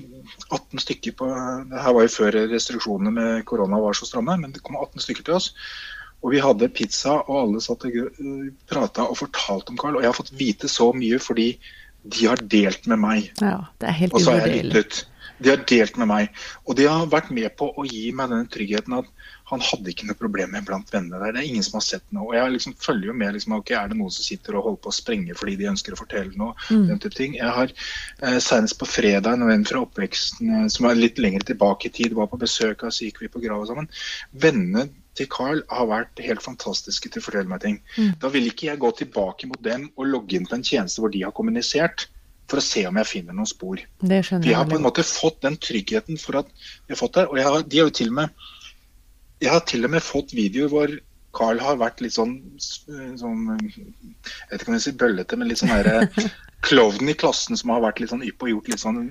18 0.50 0.82
stykker 0.84 1.16
på 1.20 1.28
det 1.72 1.84
her 1.84 1.96
var 1.96 2.08
jo 2.08 2.14
før 2.14 2.40
restriksjonene 2.52 3.14
med 3.14 3.46
korona 3.50 3.80
var 3.82 3.98
så 3.98 4.08
stramme, 4.10 4.38
men 4.42 4.56
det 4.56 4.64
kom 4.66 4.80
18 4.80 5.06
stykker 5.06 5.28
til 5.28 5.38
oss. 5.40 5.52
Og 6.26 6.34
vi 6.34 6.42
hadde 6.42 6.70
pizza, 6.74 7.20
og 7.28 7.42
alle 7.44 7.62
satt 7.62 7.86
og 7.86 7.98
prata 8.70 9.06
og 9.06 9.20
fortalte 9.20 9.74
om 9.74 9.78
Carl. 9.80 10.00
Og 10.00 10.04
jeg 10.04 10.10
har 10.10 10.18
fått 10.18 10.34
vite 10.40 10.70
så 10.72 10.90
mye 10.98 11.20
fordi 11.22 11.52
de 12.08 12.26
har 12.26 12.42
delt 12.42 12.88
med 12.90 13.02
meg. 13.04 13.30
Ja, 13.42 13.68
det 13.82 13.92
er 13.92 14.00
helt 14.00 14.18
Og 14.18 14.26
så 14.26 14.34
har 14.38 14.48
jeg 14.48 14.66
lyttet. 14.72 15.04
De 15.38 15.52
har 15.54 15.64
delt 15.70 15.98
med 16.02 16.10
meg. 16.10 16.44
Og 16.66 16.78
de 16.78 16.88
har 16.90 17.10
vært 17.12 17.30
med 17.36 17.50
på 17.60 17.70
å 17.78 17.86
gi 17.88 18.10
meg 18.16 18.32
den 18.34 18.48
tryggheten 18.54 18.98
at 18.98 19.10
han 19.48 19.64
hadde 19.64 19.94
ikke 19.94 20.10
noe 20.10 20.20
problem 20.20 20.52
med 20.56 20.66
blant 20.68 20.90
vennene 20.92 21.22
der. 21.22 21.36
Det 21.36 21.42
er 21.42 21.50
ingen 21.52 21.64
som 21.64 21.78
har 21.78 21.86
sett 21.86 22.04
noe. 22.16 22.32
Og 22.32 22.36
jeg 22.36 22.54
liksom 22.56 22.76
følger 22.84 23.12
jo 23.12 23.16
med. 23.16 23.36
Liksom, 23.38 23.56
okay, 23.56 23.78
Er 23.80 23.92
det 23.92 24.00
noen 24.00 24.12
som 24.12 24.26
sitter 24.26 24.58
og 24.58 24.66
holder 24.68 24.82
på 24.84 24.92
å 24.92 24.98
sprenge 24.98 25.38
fordi 25.40 25.56
de 25.62 25.70
ønsker 25.72 25.96
å 25.96 26.00
fortelle 26.02 26.36
noe? 26.36 26.56
Mm. 26.68 26.88
den 26.92 27.02
type 27.04 27.16
ting. 27.16 27.38
Jeg 27.40 27.54
har 27.60 27.72
eh, 27.72 28.40
Senest 28.44 28.80
på 28.82 28.90
fredag 28.90 29.38
en 29.38 29.48
venn 29.48 29.66
fra 29.68 29.84
oppveksten 29.86 30.54
eh, 30.54 30.68
som 30.74 30.90
er 30.90 31.00
litt 31.00 31.22
lenger 31.22 31.48
tilbake 31.48 31.88
i 31.88 31.96
tid, 31.96 32.18
var 32.18 32.32
på 32.32 32.42
besøk 32.42 32.84
av 32.84 32.96
så 32.96 33.08
gikk 33.08 33.22
vi 33.24 33.32
på 33.32 33.44
grava 33.44 33.70
sammen. 33.70 33.88
Vennene 34.36 34.90
til 35.18 35.30
Carl 35.32 35.64
har 35.72 35.90
vært 35.90 36.22
helt 36.22 36.44
fantastiske 36.46 37.10
til 37.10 37.24
å 37.24 37.26
fortelle 37.26 37.50
meg 37.50 37.64
ting. 37.64 37.80
Mm. 37.96 38.14
Da 38.22 38.30
vil 38.34 38.50
ikke 38.50 38.70
jeg 38.70 38.82
gå 38.84 38.92
tilbake 39.00 39.50
mot 39.50 39.64
dem 39.64 39.90
og 39.96 40.12
logge 40.12 40.38
inn 40.38 40.48
på 40.50 40.58
en 40.60 40.66
tjeneste 40.66 41.02
hvor 41.02 41.14
de 41.14 41.24
har 41.26 41.36
kommunisert 41.36 42.10
for 42.48 42.62
å 42.62 42.64
se 42.64 42.86
om 42.88 42.98
jeg 43.02 43.10
finner 43.10 43.36
noen 43.36 43.50
spor. 43.50 43.82
Det 44.00 44.22
skjønner 44.24 44.46
jeg. 44.46 44.52
Vi 44.52 44.56
har 44.56 44.70
på 44.70 44.78
en 44.78 44.86
måte 44.86 45.04
fått 45.08 45.42
den 45.44 45.58
tryggheten 45.60 46.20
for 46.22 46.40
at 46.42 46.52
vi 46.56 46.94
har 46.94 47.00
fått 47.00 47.20
det. 47.20 47.28
Og 47.28 47.42
har, 47.42 47.66
de 47.68 47.82
har 47.82 47.90
jo 47.90 47.98
til 48.02 48.14
og 48.14 48.22
med 48.22 48.48
jeg 49.38 49.54
har 49.54 49.62
til 49.70 49.86
og 49.86 49.94
med 49.94 50.02
fått 50.02 50.34
videoer 50.34 50.72
hvor 50.72 50.94
Carl 51.38 51.60
har 51.62 51.78
vært 51.78 52.00
litt 52.02 52.16
sånn, 52.16 52.34
sånn 52.58 53.44
Jeg 53.54 53.84
vet 54.50 54.62
ikke 54.62 54.72
om 54.72 54.78
jeg 54.78 54.86
sier 54.88 54.98
bøllete, 54.98 55.38
men 55.38 55.52
litt 55.52 55.62
sånn 55.62 55.70
herre 55.70 56.08
klovnen 56.68 57.12
i 57.12 57.18
klassen 57.18 57.60
som 57.60 57.74
har 57.76 57.84
vært 57.84 58.02
litt 58.02 58.10
sånn 58.10 58.26
ypp 58.26 58.42
og 58.42 58.54
gjort 58.56 58.72
litt 58.72 58.82
sånn 58.82 59.04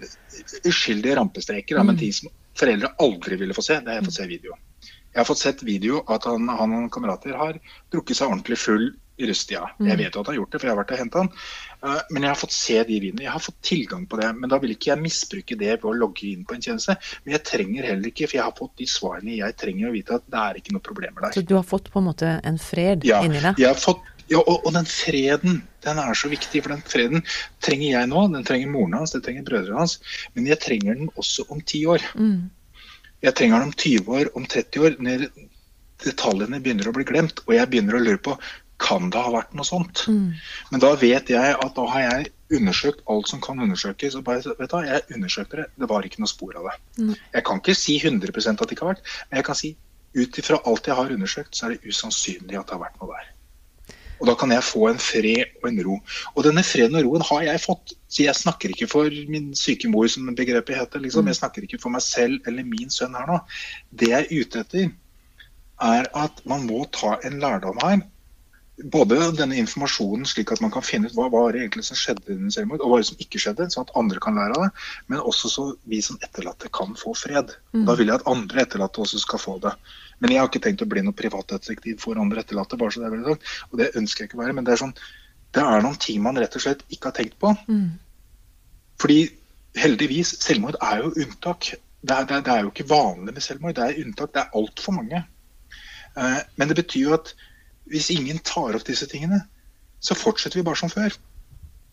uskyldige 0.67 1.15
rampestreker. 1.21 1.79
Da, 1.79 1.87
Men 1.87 2.01
ting 2.01 2.15
som 2.17 2.33
foreldre 2.59 2.91
aldri 3.05 3.39
ville 3.39 3.55
få 3.55 3.63
se, 3.63 3.79
det 3.79 3.93
har 3.93 4.01
jeg 4.01 4.09
fått 4.09 4.19
se 4.19 4.29
video. 4.33 4.59
Jeg 4.89 5.21
har 5.23 5.29
fått 5.29 5.45
sett 5.45 5.63
video 5.65 6.03
at 6.13 6.27
han, 6.29 6.51
han 6.51 6.75
og 6.81 6.91
kamerater 6.93 7.39
har 7.39 7.61
drukket 7.95 8.19
seg 8.19 8.33
ordentlig 8.33 8.59
full 8.61 8.91
i 9.17 9.27
rusttida. 9.27 9.71
Jeg 9.79 9.95
mm. 9.95 10.01
vet 10.01 10.17
jo 10.17 10.21
at 10.21 10.29
han 10.29 10.35
har 10.35 10.39
gjort 10.41 10.53
det, 10.53 10.59
for 10.61 10.69
jeg 10.69 10.75
har 10.75 10.81
vært 10.81 10.93
og 10.93 11.01
henta 11.01 11.23
han. 11.23 11.31
Uh, 11.77 12.01
men 12.13 12.27
jeg 12.27 12.31
har 12.31 12.41
fått 12.41 12.57
se 12.57 12.77
de 12.89 12.99
vinene. 13.01 13.25
Jeg 13.25 13.33
har 13.33 13.45
fått 13.45 13.61
tilgang 13.65 14.03
på 14.11 14.19
det. 14.21 14.33
Men 14.37 14.53
da 14.53 14.59
vil 14.63 14.75
ikke 14.75 14.91
jeg 14.91 15.03
misbruke 15.03 15.57
det 15.61 15.71
ved 15.77 15.87
å 15.89 15.95
logge 15.97 16.27
inn 16.29 16.43
på 16.49 16.57
en 16.57 16.67
tjeneste. 16.67 16.99
Men 17.25 17.37
jeg 17.37 17.45
trenger 17.49 17.89
heller 17.91 18.11
ikke, 18.11 18.29
for 18.29 18.39
jeg 18.39 18.45
har 18.45 18.59
fått 18.59 18.75
de 18.83 18.89
svarene 18.91 19.39
jeg 19.39 19.57
trenger 19.63 19.89
å 19.89 19.95
vite 19.95 20.19
at 20.19 20.29
det 20.35 20.43
er 20.43 20.61
ikke 20.61 20.77
noen 20.77 20.85
problemer 20.91 21.27
der. 21.27 21.39
Så 21.39 21.47
du 21.47 21.57
har 21.57 21.65
fått 21.67 21.89
på 21.95 22.03
en 22.03 22.11
måte 22.11 22.35
en 22.51 22.61
fred 22.61 23.09
ja, 23.09 23.23
inni 23.25 23.41
deg? 23.41 23.63
Jeg 23.63 23.73
har 23.73 23.81
fått, 23.81 24.05
ja, 24.27 24.43
og, 24.43 24.59
og, 24.59 24.71
den 24.77 24.91
freden 24.91 25.63
den 25.87 26.03
er 26.03 26.19
så 26.19 26.29
viktig. 26.33 26.65
For 26.67 26.77
den 26.77 26.85
freden 26.85 27.25
trenger 27.65 27.89
jeg 27.89 28.13
nå. 28.13 28.27
Den 28.37 28.47
trenger 28.49 28.73
moren 28.75 29.01
hans, 29.01 29.17
den 29.17 29.25
trenger 29.25 29.49
brødrene 29.49 29.81
hans. 29.81 29.97
Men 30.37 30.53
jeg 30.53 30.61
trenger 30.65 31.01
den 31.01 31.13
også 31.17 31.49
om 31.49 31.65
ti 31.65 31.87
år. 31.89 32.05
Mm. 32.21 32.51
Jeg 33.25 33.33
trenger 33.39 33.63
den 33.63 33.71
om 33.71 33.77
20 33.81 34.17
år, 34.21 34.33
om 34.37 34.45
30 34.45 34.83
år. 34.85 34.97
når 35.01 35.29
detaljene 36.05 36.61
begynner 36.61 36.91
å 36.91 36.95
bli 36.97 37.07
glemt, 37.09 37.43
og 37.47 37.55
jeg 37.57 37.71
begynner 37.73 37.97
å 37.97 38.03
lure 38.05 38.21
på 38.23 38.37
kan 38.83 39.11
det 39.11 39.21
ha 39.23 39.33
vært 39.33 39.55
noe 39.57 39.67
sånt? 39.67 40.05
Mm. 40.11 40.33
Men 40.73 40.83
da 40.83 40.93
vet 41.01 41.31
jeg 41.33 41.55
at 41.55 41.77
da 41.77 41.87
har 41.93 42.05
jeg 42.05 42.33
undersøkt 42.57 43.03
alt 43.11 43.31
som 43.31 43.41
kan 43.43 43.61
undersøkes. 43.63 44.15
og 44.15 44.25
bare, 44.25 44.43
vet 44.59 44.71
du, 44.71 44.77
Jeg 44.85 45.03
undersøkte 45.15 45.57
det, 45.57 45.67
det 45.77 45.89
var 45.89 46.05
ikke 46.05 46.21
noe 46.21 46.31
spor 46.31 46.57
av 46.57 46.69
det. 46.71 46.77
Mm. 46.99 47.15
Jeg 47.35 47.45
kan 47.45 47.63
ikke 47.63 47.75
si 47.75 47.99
100% 47.99 48.61
at 48.61 48.69
det 48.69 48.77
ikke 48.77 48.87
har 48.87 48.95
vært, 48.95 49.09
men 49.31 49.41
jeg 49.41 49.49
kan 49.49 49.59
si 49.59 49.77
ut 50.17 50.39
ifra 50.39 50.61
alt 50.65 50.87
jeg 50.87 50.97
har 50.97 51.13
undersøkt, 51.13 51.57
så 51.57 51.67
er 51.67 51.75
det 51.75 51.89
usannsynlig 51.89 52.59
at 52.59 52.69
det 52.69 52.77
har 52.77 52.85
vært 52.85 53.01
noe 53.01 53.13
der. 53.13 53.33
Og 54.17 54.29
da 54.31 54.35
kan 54.35 54.53
jeg 54.53 54.65
få 54.65 54.87
en 54.89 55.01
fred 55.03 55.59
og 55.61 55.69
en 55.69 55.83
ro. 55.85 55.97
Og 56.35 56.45
denne 56.47 56.65
freden 56.65 56.97
og 56.97 57.05
roen 57.05 57.25
har 57.29 57.43
jeg 57.51 57.61
fått. 57.61 57.93
Så 58.09 58.23
jeg 58.25 58.39
snakker 58.39 58.73
ikke 58.73 58.89
for 58.89 59.13
min 59.29 59.51
syke 59.57 59.91
mor, 59.93 60.07
som 60.09 60.31
begrepet 60.37 60.79
heter. 60.79 61.03
Liksom. 61.05 61.27
Mm. 61.27 61.33
Jeg 61.33 61.41
snakker 61.41 61.67
ikke 61.67 61.81
for 61.83 61.93
meg 61.93 62.05
selv 62.05 62.49
eller 62.49 62.65
min 62.65 62.93
sønn 62.93 63.17
her 63.17 63.29
nå. 63.29 63.43
Det 63.93 64.09
jeg 64.09 64.25
er 64.25 64.41
ute 64.41 64.63
etter, 64.65 64.95
er 65.85 66.09
at 66.17 66.41
man 66.49 66.65
må 66.65 66.87
ta 66.97 67.19
en 67.29 67.37
lærdom 67.43 67.77
her 67.83 68.01
både 68.77 69.17
denne 69.33 69.57
informasjonen, 69.57 70.27
slik 70.29 70.51
at 70.53 70.61
man 70.61 70.73
kan 70.75 70.85
finne 70.85 71.09
ut 71.09 71.15
hva 71.17 71.31
var 71.33 71.55
det 71.55 71.63
egentlig 71.63 71.87
som 71.87 71.97
skjedde 71.97 72.35
under 72.35 72.53
selvmord, 72.53 72.83
og 72.85 72.93
hva 72.93 72.99
det 73.01 73.09
som 73.09 73.23
ikke 73.25 73.41
skjedde, 73.41 73.69
sånn 73.73 73.87
at 73.87 73.95
andre 73.97 74.21
kan 74.23 74.37
lære 74.37 74.57
av 74.59 74.67
det. 74.67 74.83
Men 75.13 75.23
også 75.23 75.51
så 75.53 75.65
vi 75.89 76.03
som 76.05 76.19
etterlatte 76.21 76.69
kan 76.77 76.93
få 76.99 77.15
fred. 77.17 77.55
Mm. 77.73 77.87
Da 77.89 77.95
vil 77.97 78.13
jeg 78.13 78.21
at 78.21 78.29
andre 78.29 78.67
etterlatte 78.67 79.01
også 79.01 79.23
skal 79.23 79.41
få 79.41 79.57
det. 79.65 79.73
Men 80.21 80.35
jeg 80.35 80.43
har 80.43 80.51
ikke 80.51 80.65
tenkt 80.67 80.85
å 80.85 80.91
bli 80.93 81.05
noe 81.07 81.17
privatdetektiv 81.17 82.03
for 82.05 82.21
andre 82.21 82.45
etterlatte, 82.45 82.77
bare 82.81 82.93
så 82.93 83.01
det 83.01 83.09
er 83.09 83.17
veldig 83.17 83.33
sagt. 83.37 83.57
Og 83.71 83.81
det 83.81 83.89
ønsker 84.03 84.25
jeg 84.25 84.31
ikke 84.31 84.41
å 84.41 84.45
være. 84.45 84.59
Men 84.59 84.69
det 84.69 84.77
er 84.77 84.83
sånn, 84.85 84.95
det 85.57 85.65
er 85.65 85.89
noen 85.89 85.99
ting 86.05 86.21
man 86.29 86.43
rett 86.43 86.61
og 86.61 86.67
slett 86.67 86.85
ikke 86.93 87.13
har 87.13 87.17
tenkt 87.17 87.41
på. 87.41 87.57
Mm. 87.73 87.91
Fordi 89.01 89.19
heldigvis, 89.81 90.37
selvmord 90.45 90.77
er 90.85 91.01
jo 91.01 91.15
unntak. 91.17 91.73
Det 92.07 92.13
er, 92.13 92.29
det, 92.29 92.43
er, 92.43 92.45
det 92.45 92.53
er, 92.53 92.63
jo 92.65 92.77
ikke 92.77 92.91
vanlig 92.93 93.33
med 93.33 93.45
selvmord. 93.45 93.77
Det 93.81 93.89
er 93.89 94.05
unntak. 94.05 94.37
Det 94.37 94.45
er 94.45 94.57
altfor 94.61 95.01
mange. 95.01 95.25
Eh, 96.17 96.41
men 96.61 96.69
det 96.69 96.77
betyr 96.85 97.09
jo 97.09 97.17
at 97.17 97.33
hvis 97.91 98.11
ingen 98.11 98.39
tar 98.45 98.77
opp 98.77 98.85
disse 98.87 99.07
tingene, 99.11 99.41
så 100.03 100.17
fortsetter 100.19 100.61
vi 100.61 100.67
bare 100.67 100.79
som 100.81 100.93
før. 100.93 101.15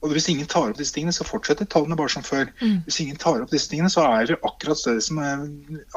Og 0.04 0.12
hvis 0.12 0.28
ingen 0.28 0.48
tar 0.52 0.74
opp 0.74 0.80
disse 0.80 0.96
tingene, 0.96 1.14
så 1.16 1.24
fortsetter 1.24 1.68
tallene 1.70 1.96
bare 1.96 2.12
som 2.12 2.26
før. 2.28 2.50
Mm. 2.60 2.82
Hvis 2.88 3.00
ingen 3.00 3.20
tar 3.20 3.40
opp 3.40 3.54
disse 3.54 3.70
tingene, 3.72 3.92
så 3.94 4.04
er 4.10 4.28
det 4.28 4.40
akkurat 4.44 4.82
det 4.84 4.98
som 5.06 5.22
eh, 5.24 5.46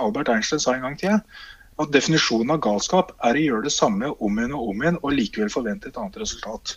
Albert 0.02 0.30
Einstein 0.30 0.62
sa 0.62 0.76
en 0.76 0.86
gang 0.86 0.98
til. 1.00 1.16
At 1.82 1.90
definisjonen 1.92 2.54
av 2.54 2.62
galskap 2.64 3.10
er 3.26 3.36
å 3.36 3.42
gjøre 3.48 3.66
det 3.66 3.74
samme 3.74 4.12
om 4.22 4.38
igjen 4.38 4.54
og 4.54 4.70
om 4.70 4.84
igjen, 4.84 5.00
og 5.02 5.16
likevel 5.16 5.50
forvente 5.52 5.90
et 5.90 5.98
annet 5.98 6.20
resultat. 6.22 6.76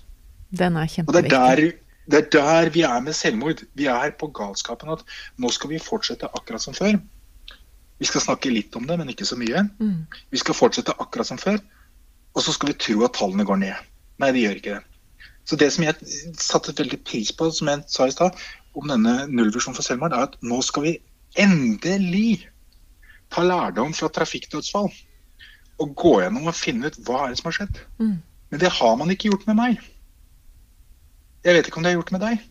Den 0.49 0.79
er 0.81 0.89
kjempeviktig. 0.89 1.29
Det 1.29 1.37
er, 1.37 1.61
der, 1.61 1.77
det 2.09 2.23
er 2.23 2.33
der 2.33 2.73
vi 2.73 2.83
er 2.89 3.05
med 3.05 3.15
selvmord. 3.15 3.61
Vi 3.77 3.87
er 3.93 4.15
på 4.17 4.31
galskapen 4.33 4.95
at 4.95 5.05
nå 5.37 5.53
skal 5.53 5.75
vi 5.75 5.83
fortsette 5.83 6.31
akkurat 6.33 6.65
som 6.65 6.73
før. 6.73 6.97
Vi 7.99 8.07
skal 8.09 8.25
snakke 8.25 8.49
litt 8.49 8.73
om 8.79 8.89
det, 8.89 8.97
men 8.97 9.11
ikke 9.13 9.27
så 9.27 9.37
mye. 9.37 9.67
Mm. 9.77 10.07
Vi 10.33 10.41
skal 10.41 10.57
fortsette 10.57 10.97
akkurat 10.97 11.29
som 11.29 11.37
før 11.37 11.61
og 12.35 12.45
så 12.45 12.53
skal 12.55 12.71
vi 12.71 12.77
tro 12.79 13.03
at 13.07 13.17
tallene 13.17 13.45
går 13.47 13.61
ned. 13.63 13.89
Nei, 14.19 14.31
de 14.35 14.45
gjør 14.45 14.59
ikke 14.59 14.77
det. 14.77 14.83
Så 15.49 15.57
det 15.57 15.71
som 15.73 15.83
jeg 15.83 15.95
satte 16.37 16.75
veldig 16.77 16.99
pris 17.07 17.31
på, 17.33 17.49
som 17.55 17.71
jeg 17.71 17.83
sa 17.89 18.05
i 18.05 18.13
stad, 18.13 18.37
om 18.77 18.91
denne 18.91 19.23
nullvisjonen 19.31 19.77
for 19.77 19.85
selvmord, 19.85 20.13
er 20.13 20.27
at 20.27 20.35
nå 20.45 20.59
skal 20.65 20.85
vi 20.85 20.97
endelig 21.41 22.45
ta 23.33 23.41
lærdom 23.45 23.95
fra 23.97 24.11
trafikkdødsfall. 24.13 24.91
Og 25.79 25.95
gå 25.95 26.13
gjennom 26.21 26.49
og 26.51 26.57
finne 26.57 26.91
ut 26.91 26.99
hva 27.07 27.23
er 27.23 27.33
det 27.33 27.39
som 27.39 27.49
har 27.49 27.57
skjedd. 27.57 27.81
Mm. 27.97 28.19
Men 28.51 28.61
det 28.61 28.71
har 28.77 28.95
man 28.99 29.11
ikke 29.13 29.31
gjort 29.31 29.47
med 29.47 29.57
meg. 29.57 29.81
Jeg 31.45 31.55
vet 31.55 31.69
ikke 31.69 31.79
om 31.79 31.85
det 31.85 31.93
har 31.93 31.99
gjort 32.01 32.13
med 32.13 32.25
deg. 32.27 32.47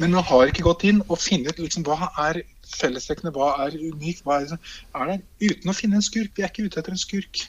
Men 0.00 0.14
man 0.16 0.24
har 0.24 0.48
ikke 0.48 0.64
gått 0.64 0.86
inn 0.88 1.02
og 1.08 1.18
funnet 1.20 1.58
ut 1.58 1.64
liksom, 1.66 1.84
hva 1.84 2.08
er 2.22 2.40
fellestrekkene, 2.70 3.32
hva 3.34 3.50
er 3.66 3.74
unikt, 3.76 4.22
hva 4.24 4.38
er, 4.40 4.54
er 4.96 5.10
det, 5.10 5.18
uten 5.42 5.72
å 5.72 5.76
finne 5.76 5.98
en 5.98 6.06
skurk. 6.06 6.32
Vi 6.36 6.46
er 6.46 6.52
ikke 6.52 6.68
ute 6.70 6.80
etter 6.80 6.94
en 6.94 7.02
skurk. 7.02 7.42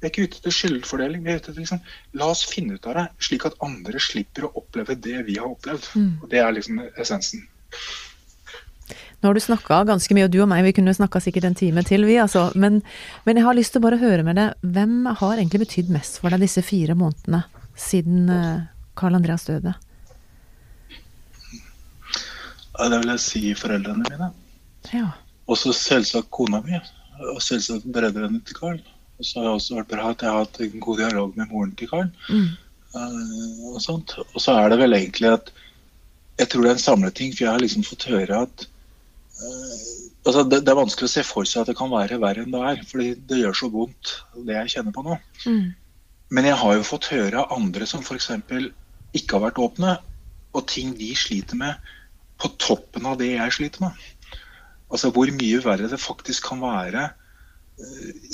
Vi 0.00 0.08
er 0.08 0.12
ikke 0.12 0.26
ute 0.26 0.40
etter 0.40 0.54
skyldfordeling. 0.56 1.24
vi 1.24 1.32
er 1.32 1.40
ute 1.40 1.50
etter 1.52 1.60
liksom, 1.60 1.80
La 2.16 2.30
oss 2.32 2.44
finne 2.48 2.76
ut 2.76 2.86
av 2.88 2.96
det, 2.96 3.08
slik 3.20 3.44
at 3.48 3.58
andre 3.64 4.00
slipper 4.00 4.48
å 4.48 4.54
oppleve 4.62 4.96
det 4.96 5.26
vi 5.26 5.36
har 5.36 5.50
opplevd. 5.50 5.90
Mm. 5.94 6.12
Og 6.22 6.30
Det 6.32 6.40
er 6.40 6.54
liksom 6.56 6.80
essensen. 6.96 7.44
Nå 9.20 9.28
har 9.28 9.36
du 9.36 9.42
snakka 9.44 9.82
ganske 9.84 10.14
mye, 10.16 10.24
og 10.24 10.32
du 10.32 10.38
og 10.40 10.48
meg 10.48 10.64
vi 10.64 10.72
kunne 10.78 10.96
snakka 10.96 11.20
sikkert 11.20 11.50
en 11.50 11.58
time 11.58 11.84
til, 11.84 12.06
vi 12.08 12.16
altså. 12.22 12.46
Men, 12.56 12.80
men, 13.26 13.36
jeg 13.36 13.44
har 13.44 13.56
lyst 13.58 13.74
til 13.76 13.82
å 13.82 13.84
bare 13.84 14.00
høre 14.00 14.24
med 14.24 14.40
deg, 14.40 14.56
hvem 14.64 15.04
har 15.20 15.34
egentlig 15.36 15.66
betydd 15.66 15.92
mest 15.92 16.16
for 16.22 16.32
deg 16.32 16.40
disse 16.40 16.64
fire 16.64 16.96
månedene 16.96 17.42
siden 17.76 18.30
Karl 18.96 19.12
eh, 19.12 19.20
Andreas 19.20 19.44
døde? 19.44 19.74
Ja, 22.78 22.88
det 22.88 23.02
vil 23.02 23.12
jeg 23.12 23.20
si 23.26 23.42
foreldrene 23.60 24.08
mine. 24.08 24.30
Ja. 24.94 25.10
Og 25.50 25.58
så 25.60 25.74
selvsagt 25.76 26.30
kona 26.32 26.62
mi. 26.64 26.80
Og 27.34 27.42
selvsagt 27.44 27.84
brødrene 27.92 28.40
til 28.46 28.56
Karl. 28.56 28.80
Og 29.20 29.26
så 29.28 29.38
har 29.38 29.46
jeg 29.50 29.58
også 29.58 29.76
vært 29.76 29.92
bra 29.92 30.10
at 30.10 30.22
jeg 30.24 30.32
har 30.32 30.44
hatt 30.46 30.60
en 30.64 30.82
god 30.82 31.00
dialog 31.02 31.34
med 31.36 31.50
moren 31.52 31.72
til 31.76 31.90
Karl. 31.90 32.08
Mm. 32.32 32.46
Uh, 32.90 33.74
og, 33.74 33.80
sånt. 33.84 34.16
og 34.18 34.38
så 34.42 34.56
er 34.56 34.72
det 34.72 34.80
vel 34.80 34.96
egentlig 34.96 35.28
at 35.30 35.52
jeg 36.40 36.48
tror 36.48 36.64
det 36.64 36.70
er 36.70 36.78
en 36.78 36.82
samleting, 36.82 37.34
for 37.34 37.44
jeg 37.44 37.52
har 37.52 37.62
liksom 37.62 37.84
fått 37.86 38.08
høre 38.10 38.40
at 38.46 38.64
uh, 38.64 39.82
altså 40.24 40.46
det, 40.48 40.62
det, 40.64 40.72
er 40.72 40.80
vanskelig 40.80 41.10
å 41.10 41.12
se 41.12 41.24
for 41.28 41.48
seg 41.48 41.62
at 41.62 41.70
det 41.70 41.76
kan 41.78 41.92
være 41.92 42.18
verre 42.22 42.46
enn 42.46 42.54
det 42.54 42.64
er. 42.72 42.82
fordi 42.88 43.12
det 43.28 43.42
gjør 43.42 43.60
så 43.60 43.70
vondt, 43.76 44.14
det 44.48 44.56
jeg 44.56 44.74
kjenner 44.76 44.96
på 44.96 45.04
nå. 45.06 45.20
Mm. 45.44 45.68
Men 46.30 46.48
jeg 46.48 46.58
har 46.62 46.76
jo 46.78 46.88
fått 46.88 47.12
høre 47.12 47.44
av 47.44 47.54
andre 47.58 47.86
som 47.90 48.02
f.eks. 48.06 48.30
ikke 49.18 49.36
har 49.36 49.46
vært 49.50 49.60
åpne, 49.60 49.98
og 50.56 50.66
ting 50.70 50.96
de 50.98 51.12
sliter 51.14 51.58
med 51.60 51.92
på 52.40 52.48
toppen 52.56 53.06
av 53.06 53.20
det 53.20 53.34
jeg 53.34 53.58
sliter 53.58 53.84
med. 53.84 54.04
Altså 54.90 55.12
hvor 55.14 55.30
mye 55.36 55.60
verre 55.62 55.90
det 55.90 56.00
faktisk 56.02 56.48
kan 56.48 56.64
være 56.64 57.10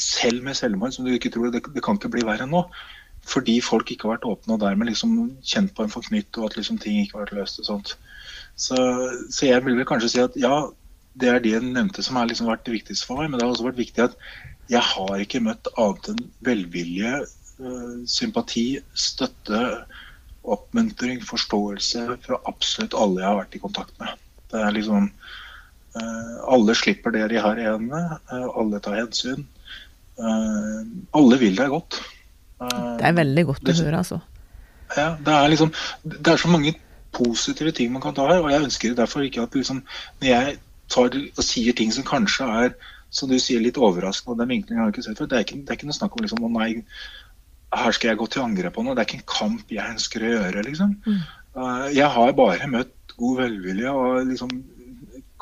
selv 0.00 0.44
med 0.46 0.56
selvmord, 0.58 0.94
som 0.94 1.06
du 1.06 1.12
ikke 1.14 1.32
tror, 1.34 1.50
det, 1.54 1.64
det 1.74 1.82
kan 1.84 1.98
ikke 1.98 2.12
bli 2.14 2.24
verre 2.26 2.46
enn 2.46 2.54
nå. 2.54 2.64
Fordi 3.26 3.58
folk 3.64 3.90
ikke 3.90 4.06
har 4.06 4.16
vært 4.16 4.28
åpne 4.30 4.54
og 4.54 4.62
dermed 4.62 4.90
liksom 4.90 5.14
kjent 5.42 5.72
på 5.74 5.84
en 5.84 5.92
forknytt, 5.92 6.30
og 6.38 6.50
at 6.50 6.58
liksom 6.58 6.78
ting 6.82 7.00
ikke 7.02 7.18
har 7.18 7.24
vært 7.26 7.38
løst. 7.40 7.62
og 7.62 7.70
sånt. 7.70 7.94
Så, 8.56 8.76
så, 9.30 9.46
jeg 9.48 9.64
vil 9.64 9.78
vel 9.78 9.88
kanskje 9.88 10.12
si 10.12 10.20
at 10.22 10.36
ja, 10.40 10.68
det 11.18 11.32
er 11.32 11.40
det 11.42 11.56
jeg 11.56 11.64
nevnte 11.64 12.04
som 12.04 12.20
har 12.20 12.28
liksom 12.30 12.48
vært 12.50 12.64
det 12.68 12.76
viktigste 12.76 13.08
for 13.08 13.20
meg. 13.20 13.30
Men 13.30 13.40
det 13.40 13.46
har 13.46 13.54
også 13.54 13.66
vært 13.66 13.82
viktig 13.82 14.04
at 14.06 14.14
jeg 14.70 14.82
har 14.82 15.22
ikke 15.22 15.42
møtt 15.42 15.70
annet 15.74 16.10
enn 16.12 16.22
velvilje, 16.46 17.12
øh, 17.62 17.96
sympati, 18.10 18.66
støtte, 18.94 19.62
oppmuntring, 20.46 21.22
forståelse 21.26 22.06
fra 22.22 22.38
absolutt 22.46 22.94
alle 22.94 23.22
jeg 23.22 23.28
har 23.28 23.40
vært 23.40 23.58
i 23.58 23.62
kontakt 23.62 23.98
med. 24.02 24.22
Det 24.52 24.62
er 24.62 24.74
liksom 24.76 25.10
alle 26.46 26.74
slipper 26.78 27.14
det 27.14 27.28
de 27.32 27.42
har 27.42 27.58
i 27.58 27.66
hendene. 27.66 28.18
Eh, 28.32 28.48
alle 28.60 28.80
tar 28.84 28.98
hensyn. 29.00 29.46
Eh, 30.18 30.80
alle 31.18 31.38
vil 31.40 31.58
deg 31.58 31.72
godt. 31.72 32.00
Det 32.56 33.04
er 33.04 33.16
veldig 33.16 33.44
godt 33.50 33.68
å 33.68 33.76
høre, 33.82 34.00
altså. 34.00 34.20
Ja, 34.96 35.10
det 35.20 35.32
er 35.34 35.48
liksom 35.50 35.72
Det 36.06 36.30
er 36.30 36.38
så 36.40 36.48
mange 36.48 36.70
positive 37.12 37.72
ting 37.74 37.90
man 37.92 38.00
kan 38.04 38.14
ta 38.14 38.24
her, 38.30 38.38
og 38.38 38.52
jeg 38.52 38.62
ønsker 38.68 38.94
derfor 38.96 39.24
ikke 39.26 39.42
at 39.42 39.56
liksom 39.58 39.80
Når 40.22 40.28
jeg 40.28 40.54
tar 40.88 41.16
og 41.18 41.42
sier 41.42 41.74
ting 41.74 41.90
som 41.92 42.06
kanskje 42.06 42.46
er 42.46 42.76
som 43.10 43.30
du 43.30 43.38
sier, 43.40 43.62
litt 43.62 43.78
overraskende, 43.80 44.34
og 44.34 44.40
den 44.40 44.50
vinklingen 44.50 44.82
har 44.82 44.90
jeg 44.90 44.96
ikke 44.96 45.04
sett 45.06 45.20
før, 45.20 45.28
det 45.30 45.36
er 45.38 45.44
ikke, 45.46 45.58
det 45.62 45.72
er 45.72 45.78
ikke 45.78 45.88
noe 45.88 45.96
snakk 45.96 46.16
om 46.16 46.24
liksom, 46.24 46.42
å 46.44 46.50
nei, 46.52 46.70
her 47.80 47.94
skal 47.94 48.10
jeg 48.10 48.18
gå 48.20 48.26
til 48.30 48.42
angrep 48.42 48.74
på 48.76 48.82
noe. 48.84 48.96
Det 48.96 49.02
er 49.02 49.08
ikke 49.08 49.20
en 49.20 49.30
kamp 49.30 49.72
jeg 49.72 49.94
ønsker 49.94 50.24
å 50.24 50.32
gjøre, 50.32 50.64
liksom. 50.66 50.92
Mm. 51.06 51.20
Jeg 51.96 52.10
har 52.16 52.34
bare 52.36 52.68
møtt 52.68 53.14
god 53.16 53.38
velvilje 53.40 53.94
og 53.94 54.18
liksom 54.28 54.52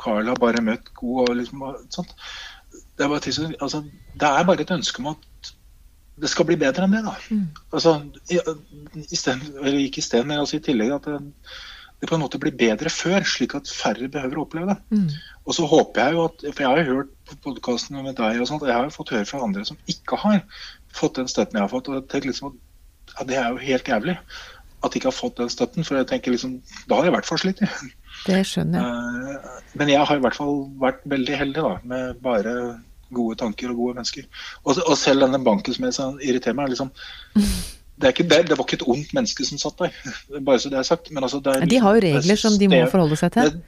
Carl 0.01 0.31
har 0.31 0.41
bare 0.41 0.63
møtt 0.65 0.91
god 0.99 1.29
og 1.29 1.37
liksom 1.39 1.63
sånt. 1.95 2.15
Det 2.95 3.05
er, 3.05 3.11
bare, 3.11 3.55
altså, 3.61 3.83
det 4.15 4.31
er 4.31 4.47
bare 4.47 4.63
et 4.63 4.75
ønske 4.75 5.03
om 5.03 5.13
at 5.15 5.53
det 6.21 6.31
skal 6.31 6.47
bli 6.47 6.57
bedre 6.59 6.87
enn 6.87 6.95
det. 6.95 7.03
da. 7.07 7.15
Mm. 7.31 7.47
Altså, 7.75 7.95
i, 8.31 8.41
i 9.03 9.19
sted, 9.19 9.43
eller 9.61 9.81
ikke 9.83 10.03
i 10.03 10.07
stedet, 10.07 10.27
men 10.29 10.43
altså 10.43 10.59
i 10.59 10.65
tillegg 10.65 10.95
at 10.95 11.09
det, 11.11 11.21
det, 11.99 12.09
på 12.09 12.15
en 12.15 12.23
måte 12.23 12.39
blir 12.43 12.55
bedre 12.59 12.93
før, 12.93 13.27
slik 13.27 13.57
at 13.59 13.71
færre 13.71 14.11
behøver 14.13 14.39
å 14.39 14.45
oppleve 14.47 14.75
det. 14.75 14.79
Mm. 14.95 15.09
Og 15.45 15.59
så 15.59 15.67
håper 15.71 16.05
jeg 16.05 16.17
jo 16.17 16.27
at, 16.29 16.47
for 16.47 16.65
jeg 16.65 16.71
har 16.71 16.83
jo 16.83 17.01
hørt 17.01 17.13
på 17.31 17.41
podkasten 17.49 17.99
med 17.99 18.15
deg, 18.21 18.39
og 18.39 18.51
sånt, 18.51 18.63
og 18.63 18.71
jeg 18.71 18.79
har 18.79 18.87
jo 18.87 18.95
fått 18.95 19.15
høre 19.17 19.31
fra 19.31 19.43
andre 19.47 19.67
som 19.67 19.81
ikke 19.91 20.21
har 20.23 20.45
fått 20.95 21.19
den 21.19 21.31
støtten 21.31 21.59
jeg 21.59 21.67
har 21.67 21.75
fått. 21.75 21.91
og 21.91 21.99
jeg 21.99 22.09
tenker 22.13 22.31
liksom 22.31 22.53
at 22.53 22.61
ja, 23.15 23.25
Det 23.29 23.37
er 23.39 23.49
jo 23.51 23.63
helt 23.63 23.89
jævlig 23.89 24.19
at 24.85 24.93
de 24.93 25.01
ikke 25.01 25.11
har 25.11 25.17
fått 25.17 25.39
den 25.41 25.51
støtten. 25.53 25.85
For 25.87 25.99
jeg 25.99 26.09
tenker 26.11 26.35
liksom, 26.35 26.59
da 26.89 26.99
har 26.99 27.07
jeg 27.07 27.15
i 27.15 27.17
hvert 27.17 27.29
fall 27.29 27.41
slitt. 27.41 27.63
Det 28.25 28.41
skjønner 28.49 28.81
jeg. 28.81 29.37
Eh, 29.37 29.63
men 29.81 29.93
jeg 29.93 30.09
har 30.09 30.19
i 30.19 30.25
hvert 30.25 30.39
fall 30.39 30.59
vært 30.81 31.05
veldig 31.11 31.39
heldig 31.41 31.67
da, 31.67 31.75
med 31.93 32.21
bare 32.25 32.55
gode 33.15 33.39
tanker 33.41 33.73
og 33.73 33.81
gode 33.83 34.01
mennesker. 34.01 34.27
Og, 34.65 34.81
og 34.85 34.97
selv 34.99 35.27
denne 35.27 35.41
banken 35.45 35.77
som 35.77 35.87
jeg 35.89 36.31
irriterer 36.31 36.57
meg, 36.59 36.73
liksom 36.73 36.91
det, 38.01 38.11
ikke, 38.11 38.27
det, 38.31 38.41
det, 38.51 38.59
var 38.59 38.67
ikke 38.67 38.81
et 38.81 38.89
ondt 38.97 39.15
menneske 39.17 39.47
som 39.47 39.61
satt 39.61 39.85
der, 39.85 39.95
bare 40.49 40.63
så 40.63 40.73
det 40.73 40.81
er 40.81 40.89
sagt. 40.89 41.13
Men 41.13 41.27
altså, 41.27 41.43
det 41.45 41.59
er, 41.59 41.71
de 41.71 41.85
har 41.85 41.99
jo 41.99 42.05
regler 42.09 42.41
som 42.41 42.59
de 42.59 42.71
må 42.73 42.83
forholde 42.91 43.21
seg 43.21 43.37
til. 43.37 43.63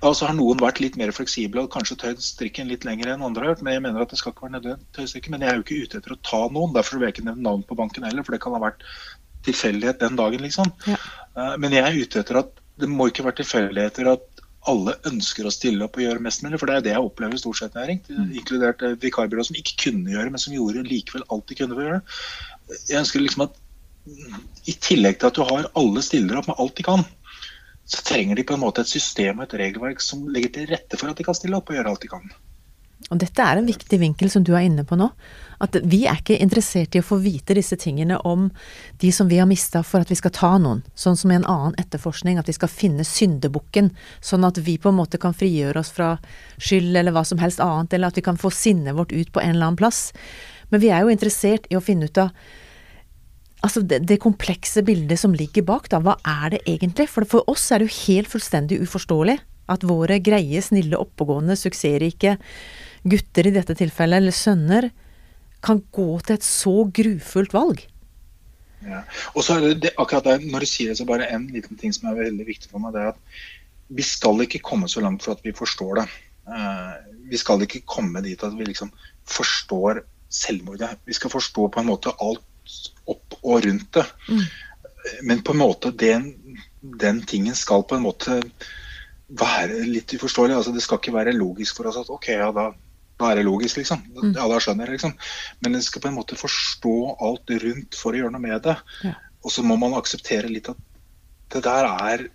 Altså 0.00 0.22
så 0.22 0.30
har 0.30 0.36
noen 0.38 0.60
vært 0.62 0.78
litt 0.80 0.94
mer 0.96 1.10
fleksible 1.12 1.60
og 1.60 1.72
kanskje 1.74 1.98
tøyd 2.00 2.22
strikken 2.24 2.70
litt 2.70 2.86
lenger 2.88 3.10
enn 3.12 3.24
andre 3.24 3.44
har 3.44 3.50
gjort. 3.52 3.64
Men 3.66 3.76
jeg 3.76 3.82
mener 3.84 4.04
at 4.04 4.12
det 4.12 4.20
skal 4.20 4.32
ikke 4.32 4.46
være 4.46 4.54
nødvendig 4.54 5.32
Men 5.34 5.42
jeg 5.44 5.50
er 5.50 5.58
jo 5.58 5.64
ikke 5.66 5.80
ute 5.84 5.98
etter 6.00 6.14
å 6.14 6.22
ta 6.24 6.40
noen. 6.48 6.72
Derfor 6.72 6.96
vil 6.96 7.10
jeg 7.10 7.18
ikke 7.18 7.26
nevne 7.26 7.44
navn 7.44 7.66
på 7.68 7.76
banken 7.76 8.06
heller, 8.08 8.24
for 8.24 8.32
det 8.32 8.40
kan 8.40 8.56
ha 8.56 8.62
vært 8.62 8.86
tilfeldighet 9.44 10.00
den 10.00 10.16
dagen, 10.16 10.40
liksom. 10.44 10.72
Ja. 10.88 10.96
Eh, 11.36 11.52
men 11.60 11.76
jeg 11.76 11.84
er 11.84 12.00
ute 12.00 12.22
etter 12.22 12.40
at 12.40 12.59
det 12.80 12.90
må 12.90 13.08
ikke 13.10 13.26
være 13.26 13.40
tilfeldigheter 13.42 14.10
at 14.14 14.44
alle 14.68 14.92
ønsker 15.08 15.46
å 15.48 15.52
stille 15.54 15.86
opp 15.86 15.96
og 15.96 16.04
gjøre 16.04 16.22
mest 16.24 16.42
mulig. 16.44 16.58
For 16.60 16.68
det 16.68 16.76
er 16.76 16.84
det 16.84 16.92
jeg 16.92 17.06
opplever 17.06 17.40
stort 17.40 17.60
sett 17.60 17.76
når. 17.78 17.94
Mm. 18.10 18.34
Inkludert 18.40 18.84
eh, 18.84 18.98
vikarbyrå 19.00 19.46
som 19.46 19.56
ikke 19.56 19.78
kunne 19.86 20.12
gjøre, 20.12 20.32
men 20.32 20.42
som 20.42 20.54
gjorde 20.54 20.84
likevel 20.88 21.24
alt 21.32 21.46
de 21.48 21.58
kunne 21.58 21.76
for 21.76 21.84
å 21.84 21.88
gjøre. 21.88 22.02
Jeg 22.90 23.00
ønsker 23.00 23.24
liksom 23.24 23.46
at 23.46 23.56
i 24.68 24.74
tillegg 24.80 25.18
til 25.20 25.30
at 25.30 25.38
du 25.38 25.42
har 25.46 25.70
alle 25.78 26.02
stiller 26.04 26.40
opp 26.40 26.48
med 26.50 26.60
alt 26.62 26.76
de 26.78 26.86
kan, 26.86 27.02
så 27.90 28.04
trenger 28.06 28.38
de 28.38 28.44
på 28.46 28.54
en 28.56 28.62
måte 28.62 28.84
et 28.84 28.90
system 28.90 29.40
og 29.40 29.48
et 29.48 29.58
regelverk 29.60 30.02
som 30.04 30.22
legger 30.30 30.54
til 30.54 30.70
rette 30.70 30.98
for 30.98 31.10
at 31.10 31.18
de 31.18 31.26
kan 31.26 31.36
stille 31.36 31.58
opp 31.58 31.70
og 31.70 31.76
gjøre 31.76 31.92
alt 31.92 32.04
de 32.04 32.10
kan. 32.12 32.32
Og 33.10 33.20
dette 33.20 33.42
er 33.42 33.58
en 33.58 33.68
viktig 33.68 33.98
vinkel 34.00 34.30
som 34.32 34.44
du 34.46 34.52
er 34.54 34.68
inne 34.68 34.84
på 34.86 34.98
nå. 35.00 35.08
At 35.60 35.76
vi 35.84 36.04
er 36.08 36.20
ikke 36.20 36.38
interessert 36.40 36.96
i 36.96 37.02
å 37.02 37.04
få 37.04 37.18
vite 37.20 37.54
disse 37.56 37.76
tingene 37.80 38.16
om 38.26 38.48
de 39.02 39.10
som 39.12 39.28
vi 39.28 39.40
har 39.40 39.48
mista 39.48 39.82
for 39.84 40.00
at 40.00 40.12
vi 40.12 40.16
skal 40.16 40.32
ta 40.36 40.54
noen. 40.60 40.80
Sånn 40.96 41.18
som 41.20 41.32
i 41.32 41.36
en 41.36 41.44
annen 41.44 41.76
etterforskning, 41.80 42.38
at 42.40 42.48
vi 42.48 42.56
skal 42.56 42.72
finne 42.72 43.04
syndebukken. 43.04 43.92
Sånn 44.24 44.46
at 44.48 44.60
vi 44.64 44.78
på 44.80 44.88
en 44.88 44.98
måte 45.02 45.20
kan 45.20 45.36
frigjøre 45.36 45.82
oss 45.82 45.92
fra 45.96 46.14
skyld 46.56 46.96
eller 46.96 47.12
hva 47.16 47.26
som 47.28 47.42
helst 47.42 47.60
annet, 47.60 47.92
eller 47.92 48.08
at 48.08 48.16
vi 48.16 48.24
kan 48.24 48.40
få 48.40 48.52
sinnet 48.54 48.96
vårt 48.96 49.12
ut 49.12 49.32
på 49.34 49.42
en 49.42 49.52
eller 49.52 49.68
annen 49.68 49.80
plass. 49.80 50.08
Men 50.72 50.80
vi 50.80 50.92
er 50.94 51.04
jo 51.04 51.12
interessert 51.12 51.68
i 51.68 51.76
å 51.78 51.84
finne 51.84 52.08
ut 52.10 52.24
av 52.24 52.34
Altså 53.60 53.82
det, 53.84 53.98
det, 54.08 54.16
komplekse 54.24 54.80
bildet 54.80 55.20
som 55.20 55.34
ligger 55.36 55.66
bak, 55.68 55.90
da, 55.92 55.98
hva 56.00 56.14
er 56.24 56.54
det 56.54 56.62
egentlig? 56.64 57.04
For 57.12 57.28
for 57.28 57.44
oss 57.52 57.66
er 57.68 57.82
det 57.82 57.90
jo 57.90 57.98
helt 58.06 58.30
fullstendig 58.32 58.78
uforståelig 58.80 59.34
at 59.70 59.84
våre 59.84 60.16
greie, 60.24 60.62
snille, 60.64 60.96
oppegående, 60.96 61.58
suksessrike 61.60 62.38
gutter 63.04 63.48
i 63.48 63.52
dette 63.54 63.76
tilfellet, 63.76 64.20
eller 64.20 64.36
sønner, 64.36 64.88
kan 65.64 65.82
gå 65.92 66.08
til 66.24 66.36
et 66.36 66.46
så 66.46 66.74
grufullt 66.96 67.54
valg. 67.56 67.84
Ja. 68.86 69.02
Og 69.36 69.44
så 69.44 69.58
er 69.58 69.74
det, 69.76 69.92
akkurat 69.98 70.24
der, 70.24 70.38
Når 70.40 70.64
du 70.64 70.66
sier 70.66 70.88
det, 70.88 70.98
så 70.98 71.04
bare 71.04 71.28
en 71.28 71.46
liten 71.52 71.76
ting 71.76 71.92
som 71.92 72.08
er 72.08 72.22
veldig 72.22 72.46
viktig 72.46 72.70
for 72.70 72.80
meg. 72.80 72.94
det 72.94 73.02
er 73.02 73.12
at 73.12 73.20
Vi 73.88 74.02
skal 74.02 74.40
ikke 74.40 74.62
komme 74.64 74.88
så 74.88 75.00
langt 75.00 75.22
for 75.22 75.32
at 75.32 75.44
vi 75.44 75.52
forstår 75.52 76.00
det. 76.00 76.06
Uh, 76.46 76.94
vi 77.30 77.36
skal 77.36 77.62
ikke 77.62 77.82
komme 77.86 78.22
dit 78.22 78.42
at 78.42 78.56
vi 78.56 78.64
liksom 78.64 78.92
forstår 79.26 80.02
selvmordet. 80.30 80.96
Vi 81.04 81.12
skal 81.12 81.30
forstå 81.30 81.68
på 81.68 81.80
en 81.80 81.86
måte 81.86 82.14
alt 82.22 82.46
opp 83.06 83.34
og 83.42 83.64
rundt 83.66 83.94
det. 83.94 84.06
Mm. 84.28 84.44
Men 85.22 85.42
på 85.42 85.52
en 85.52 85.58
måte 85.58 85.90
den, 85.90 86.30
den 86.80 87.22
tingen 87.26 87.54
skal 87.54 87.82
på 87.82 87.96
en 87.96 88.06
måte 88.06 88.40
være 89.28 89.84
litt 89.86 90.14
uforståelig. 90.14 90.54
Altså, 90.56 90.72
det 90.72 90.82
skal 90.82 91.00
ikke 91.00 91.14
være 91.14 91.36
logisk 91.36 91.76
for 91.76 91.90
oss 91.90 91.98
at 91.98 92.10
OK, 92.10 92.28
ja, 92.28 92.50
da 92.54 92.70
er 93.28 93.40
det 93.40 93.46
logisk, 93.46 93.80
liksom. 93.80 94.02
Mm. 94.16 94.34
Ja, 94.34 94.46
da 94.48 94.58
skjønner 94.62 94.88
jeg, 94.88 94.98
liksom. 94.98 95.16
Men 95.64 95.76
en 95.76 95.84
skal 95.84 96.02
på 96.04 96.10
en 96.10 96.16
måte 96.16 96.38
forstå 96.40 96.96
alt 97.26 97.52
rundt 97.64 97.98
for 97.98 98.16
å 98.16 98.22
gjøre 98.22 98.34
noe 98.34 98.44
med 98.44 98.62
det. 98.64 98.76
Ja. 99.04 99.16
Og 99.44 99.54
så 99.54 99.64
må 99.64 99.76
man 99.80 99.96
akseptere 99.98 100.50
litt 100.52 100.68
at 100.72 100.80
det 101.50 101.64
der 101.66 101.88
er 101.90 102.28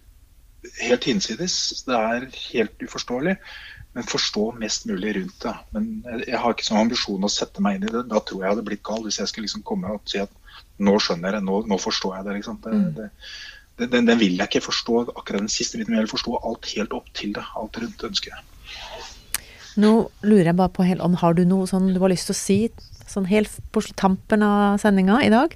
helt 0.82 1.08
hinsides. 1.08 1.86
Det 1.88 1.96
er 1.96 2.28
helt 2.52 2.86
uforståelig. 2.86 3.36
Men 3.96 4.08
forstå 4.12 4.50
mest 4.60 4.88
mulig 4.90 5.14
rundt 5.16 5.38
det. 5.46 5.54
Men 5.72 5.92
jeg 6.26 6.40
har 6.42 6.56
ikke 6.56 6.68
sånn 6.68 6.82
ambisjon 6.84 7.24
å 7.24 7.32
sette 7.32 7.64
meg 7.64 7.78
inn 7.78 7.88
i 7.88 7.94
det. 7.94 8.08
Da 8.12 8.20
tror 8.20 8.42
jeg 8.42 8.48
jeg 8.48 8.56
hadde 8.56 8.66
blitt 8.68 8.84
gal 8.88 9.06
hvis 9.06 9.22
jeg 9.22 9.32
skulle 9.32 9.48
liksom 9.48 9.64
komme 9.68 9.94
og 9.96 10.04
si 10.12 10.20
at 10.20 10.34
nå 10.84 10.98
skjønner 11.00 11.32
jeg 11.32 11.38
det, 11.38 11.46
nå, 11.48 11.62
nå 11.72 11.78
forstår 11.80 12.18
jeg 12.18 12.28
det. 12.28 12.40
liksom. 12.40 12.60
Det, 12.66 12.74
mm. 12.76 12.90
det, 12.98 13.88
den, 13.94 14.10
den, 14.10 14.20
vil 14.20 14.36
jeg 14.36 14.50
ikke 14.50 14.66
forstå 14.68 14.98
akkurat 15.14 15.46
den 15.46 15.52
siste 15.52 15.80
biten, 15.80 15.96
jeg 15.96 16.08
vil 16.08 16.12
forstå 16.12 16.36
alt 16.42 16.68
helt 16.74 16.96
opp 16.98 17.08
til 17.16 17.32
det. 17.38 17.46
Alt 17.56 17.80
rundt 17.80 18.06
ønsker 18.10 18.36
jeg. 18.36 18.52
Nå 19.82 19.92
lurer 20.24 20.52
jeg 20.52 20.58
bare 20.60 20.72
på 20.72 20.86
om 21.04 21.18
Har 21.20 21.36
du 21.36 21.44
noe 21.48 21.68
sånn 21.68 21.94
du 21.94 22.00
har 22.00 22.12
lyst 22.12 22.30
til 22.30 22.36
å 22.36 22.40
si 22.40 22.60
sånn 23.12 23.28
helt 23.30 23.52
på 23.76 23.84
tampen 24.00 24.44
av 24.44 24.80
sendinga 24.82 25.20
i 25.24 25.32
dag? 25.34 25.54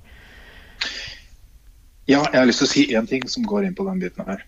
Ja, 2.10 2.24
jeg 2.26 2.38
har 2.40 2.48
lyst 2.50 2.64
til 2.64 2.68
å 2.68 2.72
si 2.72 2.84
én 2.98 3.08
ting 3.10 3.26
som 3.30 3.46
går 3.46 3.68
inn 3.68 3.76
på 3.78 3.86
den 3.86 4.02
biten 4.02 4.26
her. 4.26 4.42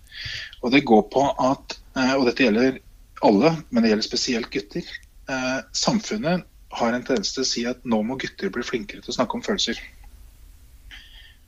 Og 0.62 0.73
det 0.73 0.84
går 0.89 1.03
på 1.13 1.27
at, 1.38 1.77
eh, 1.95 2.13
og 2.15 2.25
dette 2.25 2.45
gjelder 2.45 2.79
alle, 3.25 3.51
men 3.69 3.84
det 3.84 3.91
gjelder 3.91 4.07
spesielt 4.07 4.49
gutter. 4.53 4.86
Eh, 5.29 5.60
samfunnet 5.77 6.45
har 6.73 6.93
en 6.93 7.05
tendens 7.05 7.34
til 7.36 7.43
å 7.43 7.49
si 7.49 7.65
at 7.69 7.84
nå 7.86 8.01
må 8.05 8.17
gutter 8.21 8.49
bli 8.53 8.65
flinkere 8.65 9.03
til 9.03 9.13
å 9.13 9.17
snakke 9.17 9.38
om 9.38 9.45
følelser. 9.45 9.77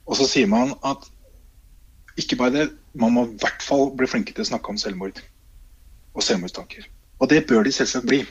Og 0.06 0.20
så 0.20 0.28
sier 0.30 0.50
man 0.52 0.76
at 0.84 1.10
ikke 2.20 2.38
bare 2.38 2.54
det, 2.54 2.66
man 2.94 3.16
må 3.16 3.26
i 3.26 3.38
hvert 3.42 3.64
fall 3.66 3.90
bli 3.98 4.10
flinke 4.10 4.36
til 4.36 4.46
å 4.46 4.52
snakke 4.52 4.70
om 4.70 4.78
selvmord 4.78 5.24
og 6.14 6.22
selvmordstanker. 6.22 6.86
Og 7.22 7.30
det 7.30 7.46
bør 7.48 7.64
de 7.66 7.74
selvsagt 7.76 8.08
bli. 8.10 8.24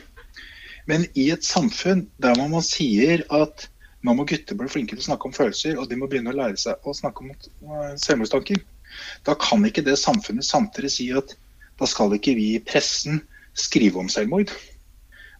Men 0.89 1.05
i 1.15 1.29
et 1.31 1.45
samfunn 1.47 2.07
der 2.21 2.35
man 2.39 2.65
sier 2.65 3.23
at 3.31 3.69
nå 4.03 4.15
må 4.17 4.25
gutter 4.27 4.57
bli 4.59 4.67
flinke 4.67 4.97
til 4.97 5.03
å 5.03 5.07
snakke 5.07 5.29
om 5.29 5.35
følelser, 5.35 5.77
og 5.79 5.87
de 5.89 5.95
må 5.95 6.09
begynne 6.11 6.33
å 6.33 6.35
lære 6.35 6.59
seg 6.59 6.83
å 6.83 6.95
snakke 6.95 7.23
om 7.23 7.31
eh, 7.31 7.93
selvmordstanker, 8.03 8.59
da 9.23 9.35
kan 9.39 9.63
ikke 9.65 9.85
det 9.85 9.95
samfunnet 9.99 10.45
samtidig 10.45 10.91
si 10.91 11.07
at 11.15 11.35
da 11.79 11.87
skal 11.89 12.13
ikke 12.17 12.35
vi 12.37 12.49
i 12.57 12.63
pressen 12.63 13.21
skrive 13.57 14.01
om 14.01 14.11
selvmord. 14.11 14.51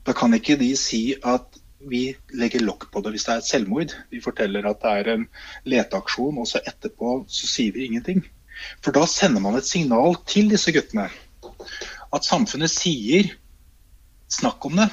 Da 0.07 0.15
kan 0.17 0.33
ikke 0.35 0.57
de 0.59 0.71
si 0.79 1.03
at 1.21 1.59
vi 1.91 2.13
legger 2.39 2.63
lokk 2.63 2.87
på 2.91 3.03
det 3.03 3.13
hvis 3.13 3.27
det 3.27 3.33
er 3.33 3.41
et 3.43 3.49
selvmord. 3.49 3.93
Vi 4.11 4.23
forteller 4.23 4.65
at 4.69 4.81
det 4.83 4.93
er 5.01 5.11
en 5.13 5.27
leteaksjon, 5.69 6.39
og 6.39 6.47
så 6.49 6.63
etterpå 6.63 7.19
så 7.27 7.49
sier 7.49 7.75
vi 7.75 7.87
ingenting. 7.89 8.23
For 8.83 8.95
da 8.95 9.05
sender 9.09 9.43
man 9.43 9.59
et 9.59 9.67
signal 9.67 10.17
til 10.29 10.51
disse 10.53 10.73
guttene. 10.75 11.09
At 12.13 12.27
samfunnet 12.27 12.71
sier 12.71 13.31
snakk 14.31 14.65
om 14.65 14.77
det, 14.77 14.89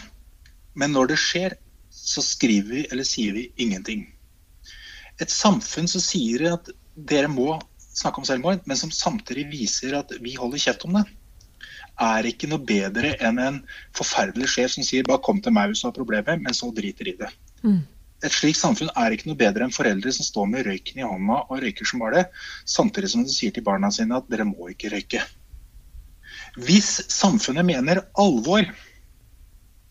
men 0.74 0.94
når 0.96 1.12
det 1.12 1.20
skjer, 1.20 1.56
så 1.90 2.22
skriver 2.24 2.70
vi 2.70 2.87
eller 2.88 3.06
sier 3.06 3.35
vi 3.37 3.48
ingenting. 3.61 4.06
Et 5.20 5.30
samfunn 5.30 5.88
som 5.90 6.00
sier 6.00 6.46
at 6.54 6.70
dere 6.94 7.28
må 7.28 7.59
snakke 7.90 8.22
om 8.22 8.26
selvmord, 8.28 8.62
men 8.64 8.78
som 8.78 8.92
samtidig 8.94 9.48
viser 9.50 9.96
at 9.98 10.12
vi 10.22 10.37
holder 10.38 10.62
kjeft 10.62 10.87
om 10.88 10.96
det, 10.96 11.06
er 12.00 12.28
ikke 12.30 12.48
noe 12.48 12.64
bedre 12.64 13.12
enn 13.20 13.40
en 13.42 13.59
forferdelig 13.96 14.48
sjef 14.54 14.74
som 14.74 14.87
sier 14.87 15.04
'bare 15.04 15.20
kom 15.26 15.40
til 15.44 15.52
meg 15.52 15.68
hvis 15.68 15.83
du 15.83 15.88
har 15.88 15.96
problemer', 15.96 16.40
men 16.40 16.56
så 16.56 16.70
driter 16.72 17.09
i 17.09 17.16
det. 17.18 17.28
Mm. 17.62 17.83
Et 18.24 18.33
slikt 18.33 18.61
samfunn 18.61 18.92
er 18.96 19.12
ikke 19.12 19.28
noe 19.28 19.37
bedre 19.42 19.64
enn 19.64 19.74
foreldre 19.74 20.12
som 20.12 20.24
står 20.24 20.48
med 20.48 20.66
røyken 20.66 21.00
i 21.00 21.04
hånda 21.04 21.42
og 21.48 21.61
røyker 21.61 21.88
som 21.88 22.00
bare 22.00 22.16
det, 22.16 22.26
samtidig 22.64 23.11
som 23.12 23.24
de 23.24 23.33
sier 23.33 23.52
til 23.52 23.64
barna 23.64 23.90
sine 23.90 24.16
at 24.16 24.28
'dere 24.28 24.48
må 24.48 24.72
ikke 24.72 24.92
røyke'. 24.94 25.24
Hvis 26.59 26.97
samfunnet 27.13 27.67
mener 27.67 28.03
alvor, 28.19 28.65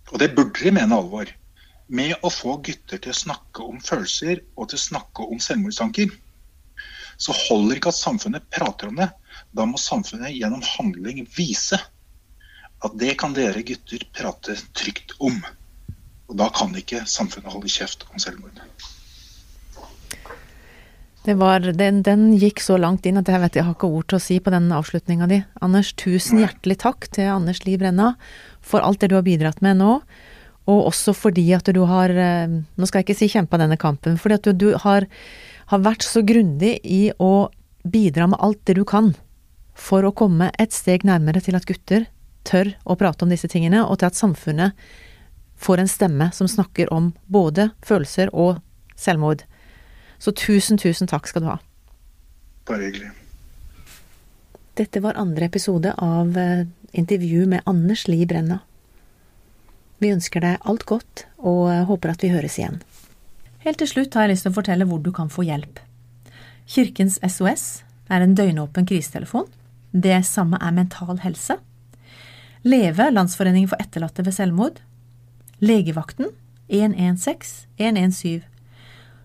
og 0.10 0.20
det 0.20 0.34
burde 0.36 0.60
de 0.60 0.74
mene 0.76 0.98
alvor, 0.98 1.30
med 1.90 2.16
å 2.22 2.30
få 2.30 2.58
gutter 2.66 3.00
til 3.02 3.14
å 3.14 3.18
snakke 3.18 3.66
om 3.66 3.80
følelser 3.82 4.44
og 4.56 4.70
til 4.70 4.78
å 4.78 4.84
snakke 4.84 5.26
om 5.26 5.40
selvmordstanker, 5.42 6.12
så 7.20 7.36
holder 7.36 7.80
ikke 7.80 7.92
at 7.92 8.00
samfunnet 8.00 8.50
prater 8.54 8.92
om 8.92 9.00
det. 9.00 9.10
Da 9.56 9.66
må 9.68 9.80
samfunnet 9.82 10.36
gjennom 10.36 10.64
handling 10.78 11.26
vise 11.36 11.80
at 12.86 12.94
det 13.00 13.16
kan 13.20 13.34
dere 13.36 13.64
gutter 13.68 14.06
prate 14.16 14.56
trygt 14.78 15.18
om. 15.20 15.42
Og 16.30 16.38
da 16.40 16.48
kan 16.54 16.76
ikke 16.78 17.04
samfunnet 17.10 17.52
holde 17.52 17.72
kjeft 17.72 18.06
om 18.14 18.22
selvmord. 18.22 18.62
Var, 21.30 21.60
den, 21.78 22.02
den, 22.02 22.22
gikk 22.42 22.62
så 22.64 22.78
langt 22.80 23.06
inn 23.06 23.20
at 23.20 23.28
jeg 23.30 23.42
vet 23.44 23.58
jeg 23.60 23.66
har 23.68 23.76
ikke 23.76 23.90
ord 23.92 24.08
til 24.10 24.18
å 24.18 24.24
si 24.24 24.40
på 24.42 24.50
den 24.54 24.72
avslutninga 24.74 25.28
di. 25.30 25.38
Anders, 25.62 25.92
tusen 25.94 26.40
hjertelig 26.42 26.80
takk 26.82 27.06
til 27.14 27.30
Anders 27.30 27.62
Liv 27.68 27.78
Brenna 27.82 28.16
for 28.66 28.82
alt 28.82 29.04
det 29.04 29.12
du 29.12 29.18
har 29.20 29.26
bidratt 29.28 29.62
med 29.62 29.78
nå. 29.78 30.00
Og 30.70 30.90
også 30.90 31.14
fordi 31.18 31.46
at 31.54 31.70
du 31.74 31.82
har 31.90 32.14
eh, 32.14 32.50
Nå 32.50 32.88
skal 32.90 33.02
jeg 33.02 33.10
ikke 33.10 33.20
si 33.20 33.30
kjempa 33.34 33.60
denne 33.62 33.78
kampen, 33.78 34.18
fordi 34.22 34.40
at 34.40 34.50
du, 34.50 34.54
du 34.54 34.78
har, 34.82 35.06
har 35.70 35.84
vært 35.86 36.06
så 36.06 36.24
grundig 36.26 36.78
i 36.84 37.10
å 37.18 37.50
bidra 37.84 38.30
med 38.30 38.42
alt 38.44 38.62
det 38.70 38.80
du 38.80 38.86
kan 38.88 39.14
for 39.80 40.04
å 40.04 40.14
komme 40.16 40.50
et 40.60 40.76
steg 40.76 41.06
nærmere 41.08 41.42
til 41.44 41.58
at 41.58 41.68
gutter 41.70 42.10
tør 42.48 42.74
å 42.84 42.98
prate 43.00 43.26
om 43.26 43.32
disse 43.32 43.48
tingene, 43.52 43.86
og 43.86 44.00
til 44.00 44.10
at 44.10 44.18
samfunnet 44.18 44.90
får 45.60 45.84
en 45.84 45.92
stemme 45.92 46.30
som 46.36 46.50
snakker 46.50 46.92
om 46.94 47.14
både 47.28 47.70
følelser 47.86 48.32
og 48.34 48.60
selvmord. 49.00 49.46
Så 50.20 50.34
tusen, 50.36 50.78
tusen 50.78 51.08
takk 51.08 51.28
skal 51.30 51.44
du 51.44 51.50
ha. 51.50 51.58
Bare 52.68 52.90
hyggelig. 52.90 53.12
Dette 54.80 55.02
var 55.04 55.20
andre 55.20 55.48
episode 55.50 55.92
av 55.98 56.38
eh, 56.38 56.68
intervju 56.92 57.46
med 57.52 57.64
Anders 57.68 58.06
Li 58.08 58.26
Brenna. 58.28 58.62
Vi 60.00 60.12
ønsker 60.14 60.44
deg 60.44 60.64
alt 60.64 60.86
godt, 60.88 61.26
og 61.40 61.66
eh, 61.72 61.86
håper 61.88 62.14
at 62.14 62.24
vi 62.24 62.32
høres 62.32 62.60
igjen. 62.60 62.80
Helt 63.66 63.82
til 63.82 63.90
slutt 63.92 64.16
har 64.16 64.28
jeg 64.28 64.36
lyst 64.36 64.48
til 64.48 64.54
å 64.54 64.60
fortelle 64.60 64.88
hvor 64.88 65.02
du 65.04 65.12
kan 65.16 65.32
få 65.32 65.44
hjelp. 65.48 65.82
Kirkens 66.70 67.18
SOS 67.26 67.66
er 68.08 68.24
en 68.24 68.36
døgnåpen 68.38 68.88
krisetelefon. 68.88 69.50
Det 69.92 70.22
samme 70.28 70.60
er 70.62 70.76
Mental 70.76 71.20
Helse. 71.24 71.58
Leve, 72.64 73.10
Landsforeningen 73.12 73.72
for 73.72 73.82
etterlatte 73.82 74.24
ved 74.24 74.36
selvmord. 74.36 74.80
Legevakten 75.60 76.32
116 76.70 77.68
117. 77.80 78.49